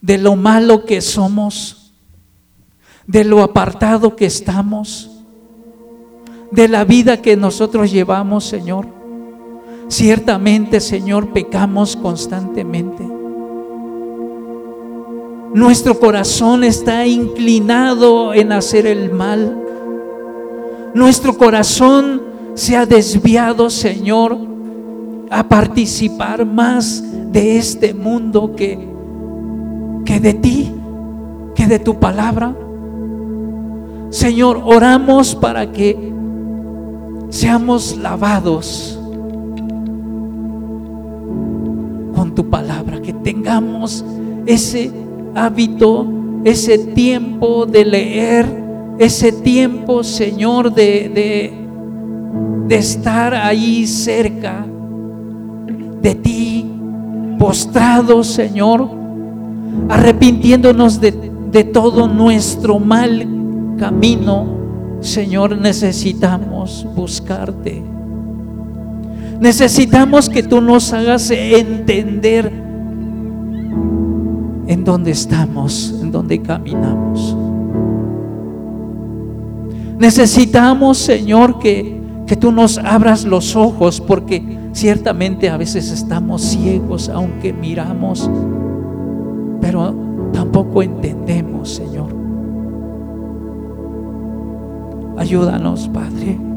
de 0.00 0.18
lo 0.18 0.36
malo 0.36 0.84
que 0.84 1.00
somos, 1.00 1.92
de 3.04 3.24
lo 3.24 3.42
apartado 3.42 4.14
que 4.14 4.26
estamos 4.26 5.10
de 6.52 6.68
la 6.68 6.84
vida 6.84 7.20
que 7.20 7.36
nosotros 7.36 7.90
llevamos, 7.90 8.44
Señor. 8.44 8.97
Ciertamente, 9.88 10.80
Señor, 10.80 11.32
pecamos 11.32 11.96
constantemente. 11.96 13.08
Nuestro 15.54 15.98
corazón 15.98 16.62
está 16.62 17.06
inclinado 17.06 18.34
en 18.34 18.52
hacer 18.52 18.86
el 18.86 19.10
mal. 19.10 19.56
Nuestro 20.94 21.36
corazón 21.38 22.20
se 22.54 22.76
ha 22.76 22.84
desviado, 22.84 23.70
Señor, 23.70 24.36
a 25.30 25.48
participar 25.48 26.44
más 26.44 27.02
de 27.32 27.56
este 27.56 27.94
mundo 27.94 28.54
que, 28.54 28.78
que 30.04 30.20
de 30.20 30.34
ti, 30.34 30.70
que 31.54 31.66
de 31.66 31.78
tu 31.78 31.98
palabra. 31.98 32.54
Señor, 34.10 34.60
oramos 34.64 35.34
para 35.34 35.72
que 35.72 36.12
seamos 37.30 37.96
lavados 37.96 38.97
con 42.18 42.34
tu 42.34 42.50
palabra, 42.50 43.00
que 43.00 43.12
tengamos 43.12 44.04
ese 44.44 44.90
hábito, 45.36 46.04
ese 46.42 46.76
tiempo 46.76 47.64
de 47.64 47.84
leer, 47.84 48.44
ese 48.98 49.30
tiempo, 49.30 50.02
Señor, 50.02 50.74
de, 50.74 51.08
de, 51.14 51.52
de 52.66 52.76
estar 52.76 53.32
ahí 53.34 53.86
cerca 53.86 54.66
de 56.02 56.14
ti, 56.16 56.66
postrados, 57.38 58.26
Señor, 58.26 58.90
arrepintiéndonos 59.88 61.00
de, 61.00 61.12
de 61.52 61.62
todo 61.62 62.08
nuestro 62.08 62.80
mal 62.80 63.28
camino, 63.78 64.98
Señor, 65.00 65.56
necesitamos 65.56 66.84
buscarte. 66.96 67.97
Necesitamos 69.40 70.28
que 70.28 70.42
tú 70.42 70.60
nos 70.60 70.92
hagas 70.92 71.30
entender 71.30 72.46
en 74.66 74.84
dónde 74.84 75.12
estamos, 75.12 75.94
en 76.02 76.10
dónde 76.10 76.42
caminamos. 76.42 77.36
Necesitamos, 79.98 80.98
Señor, 80.98 81.58
que, 81.58 82.00
que 82.26 82.36
tú 82.36 82.52
nos 82.52 82.78
abras 82.78 83.24
los 83.24 83.54
ojos, 83.56 84.00
porque 84.00 84.58
ciertamente 84.72 85.48
a 85.48 85.56
veces 85.56 85.90
estamos 85.90 86.42
ciegos, 86.42 87.08
aunque 87.08 87.52
miramos, 87.52 88.30
pero 89.60 89.94
tampoco 90.32 90.82
entendemos, 90.82 91.70
Señor. 91.70 92.14
Ayúdanos, 95.16 95.88
Padre. 95.88 96.47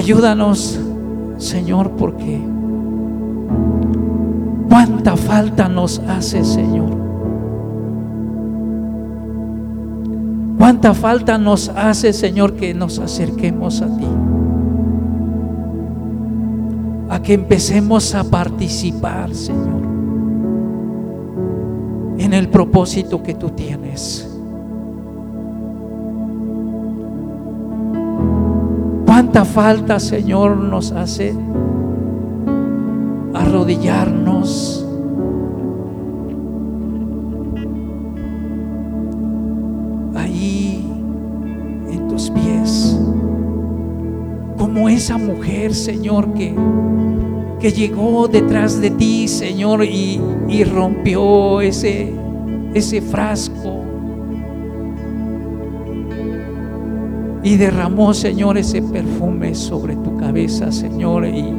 Ayúdanos, 0.00 0.80
Señor, 1.36 1.90
porque 1.90 2.40
cuánta 4.66 5.14
falta 5.14 5.68
nos 5.68 5.98
hace, 5.98 6.42
Señor. 6.42 6.88
Cuánta 10.56 10.94
falta 10.94 11.36
nos 11.36 11.68
hace, 11.68 12.14
Señor, 12.14 12.54
que 12.54 12.72
nos 12.72 12.98
acerquemos 12.98 13.82
a 13.82 13.94
ti. 13.98 14.06
A 17.10 17.20
que 17.20 17.34
empecemos 17.34 18.14
a 18.14 18.24
participar, 18.24 19.34
Señor, 19.34 19.82
en 22.16 22.32
el 22.32 22.48
propósito 22.48 23.22
que 23.22 23.34
tú 23.34 23.50
tienes. 23.50 24.29
Cuánta 29.32 29.44
falta, 29.44 30.00
Señor, 30.00 30.56
nos 30.56 30.90
hace 30.90 31.32
arrodillarnos. 33.32 34.84
Ahí 40.16 40.84
en 41.92 42.08
tus 42.08 42.28
pies. 42.30 42.98
Como 44.58 44.88
esa 44.88 45.16
mujer, 45.16 45.76
Señor, 45.76 46.34
que, 46.34 46.52
que 47.60 47.70
llegó 47.70 48.26
detrás 48.26 48.80
de 48.80 48.90
ti, 48.90 49.28
Señor, 49.28 49.84
y, 49.84 50.20
y 50.48 50.64
rompió 50.64 51.60
ese, 51.60 52.12
ese 52.74 53.00
frasco 53.00 53.79
y 57.42 57.56
derramó, 57.56 58.12
Señor, 58.12 58.58
ese 58.58 58.82
perfume 58.82 59.54
sobre 59.54 59.96
tu 59.96 60.16
cabeza, 60.16 60.70
Señor. 60.70 61.26
Y, 61.26 61.54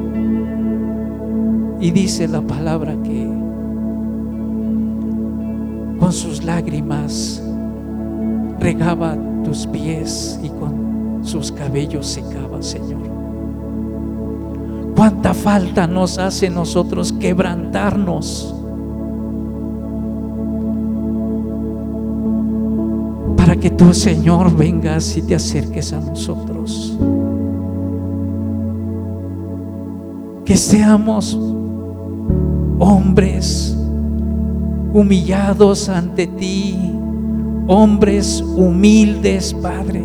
y 1.80 1.92
dice 1.92 2.28
la 2.28 2.42
palabra 2.42 2.96
que 3.04 3.26
con 6.00 6.14
sus 6.14 6.44
lágrimas 6.44 7.42
regaba 8.60 9.18
tus 9.44 9.66
pies 9.68 10.40
y 10.44 10.50
con 10.50 11.22
sus 11.24 11.52
cabellos 11.52 12.06
secaba, 12.06 12.62
Señor. 12.62 13.10
Cuánta 14.96 15.34
falta 15.34 15.88
nos 15.88 16.20
hace 16.20 16.50
nosotros 16.50 17.12
quebrantarnos 17.14 18.61
que 23.62 23.70
tú, 23.70 23.94
Señor, 23.94 24.58
vengas 24.58 25.16
y 25.16 25.22
te 25.22 25.36
acerques 25.36 25.94
a 25.94 26.00
nosotros. 26.00 26.98
Que 30.44 30.58
seamos 30.58 31.40
hombres 32.80 33.78
humillados 34.94 35.88
ante 35.90 36.26
ti, 36.26 36.76
hombres 37.68 38.42
humildes, 38.42 39.54
Padre. 39.54 40.04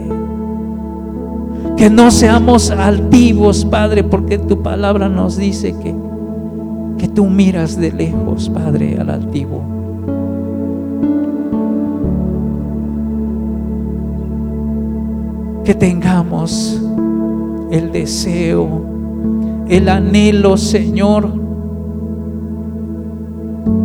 Que 1.78 1.88
no 1.88 2.10
seamos 2.10 2.70
altivos, 2.70 3.64
Padre, 3.64 4.04
porque 4.04 4.38
tu 4.38 4.62
palabra 4.62 5.08
nos 5.08 5.38
dice 5.38 5.74
que, 5.82 5.94
que 6.98 7.08
tú 7.08 7.24
miras 7.24 7.76
de 7.76 7.90
lejos, 7.90 8.50
Padre, 8.50 8.98
al 9.00 9.08
altivo. 9.08 9.75
Que 15.66 15.74
tengamos 15.74 16.80
el 17.72 17.90
deseo, 17.90 18.84
el 19.68 19.88
anhelo, 19.88 20.56
Señor, 20.56 21.28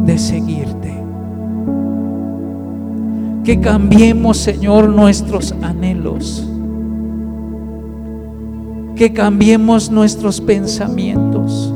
de 0.06 0.18
seguirte. 0.20 0.94
Que 3.44 3.60
cambiemos, 3.60 4.38
Señor, 4.38 4.90
nuestros 4.90 5.56
anhelos. 5.64 6.48
Que 8.96 9.12
cambiemos 9.12 9.90
nuestros 9.90 10.40
pensamientos. 10.40 11.74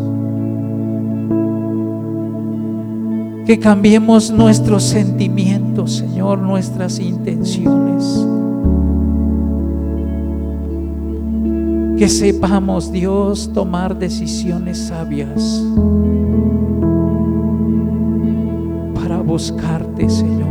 Que 3.48 3.58
cambiemos 3.60 4.30
nuestros 4.30 4.84
sentimientos, 4.84 5.94
Señor, 5.94 6.38
nuestras 6.38 7.00
intenciones. 7.00 8.35
Que 11.98 12.10
sepamos, 12.10 12.92
Dios, 12.92 13.52
tomar 13.54 13.98
decisiones 13.98 14.78
sabias 14.88 15.64
para 18.94 19.22
buscarte, 19.22 20.10
Señor. 20.10 20.46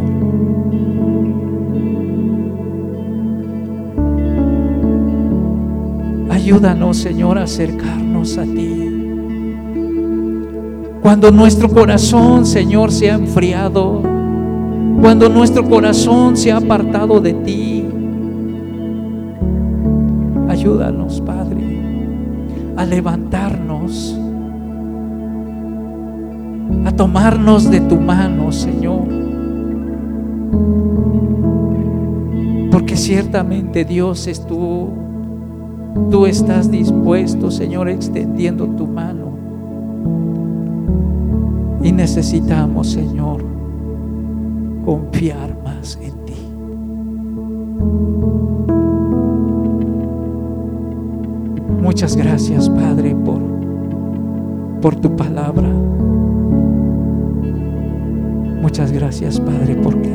Ayúdanos, 6.31 6.97
Señor, 6.97 7.37
a 7.37 7.43
acercarnos 7.43 8.39
a 8.39 8.45
ti. 8.45 8.91
Cuando 11.03 11.31
nuestro 11.31 11.69
corazón, 11.69 12.47
Señor, 12.47 12.91
se 12.91 13.11
ha 13.11 13.17
enfriado, 13.17 14.01
cuando 15.03 15.29
nuestro 15.29 15.69
corazón 15.69 16.39
se 16.39 16.51
ha 16.53 16.57
apartado 16.57 17.21
de 17.21 17.35
ti, 17.35 17.85
Ayúdanos, 20.55 21.14
levantarnos, 22.85 24.19
a 26.85 26.93
tomarnos 26.93 27.71
de 27.71 27.81
tu 27.81 27.97
mano, 27.97 28.53
Señor. 28.53 29.09
Porque 32.71 32.97
ciertamente 32.97 33.85
Dios 33.85 34.27
es 34.27 34.45
tú, 34.47 34.89
tú 36.11 36.27
estás 36.27 36.71
dispuesto, 36.71 37.51
Señor, 37.51 37.89
extendiendo 37.89 38.67
tu 38.67 38.87
mano. 38.87 39.33
Y 41.83 41.93
necesitamos, 41.93 42.89
Señor, 42.89 43.45
confiar 44.85 45.57
más 45.63 45.99
en 46.03 46.14
Muchas 51.95 52.17
gracias, 52.17 52.69
Padre, 52.69 53.15
por, 53.15 53.41
por 54.83 54.97
tu 54.97 55.15
palabra. 55.15 55.69
Muchas 58.61 58.91
gracias, 58.91 59.39
Padre, 59.39 59.77
porque 59.77 60.11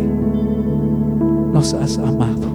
nos 1.54 1.74
has 1.74 1.98
amado. 1.98 2.50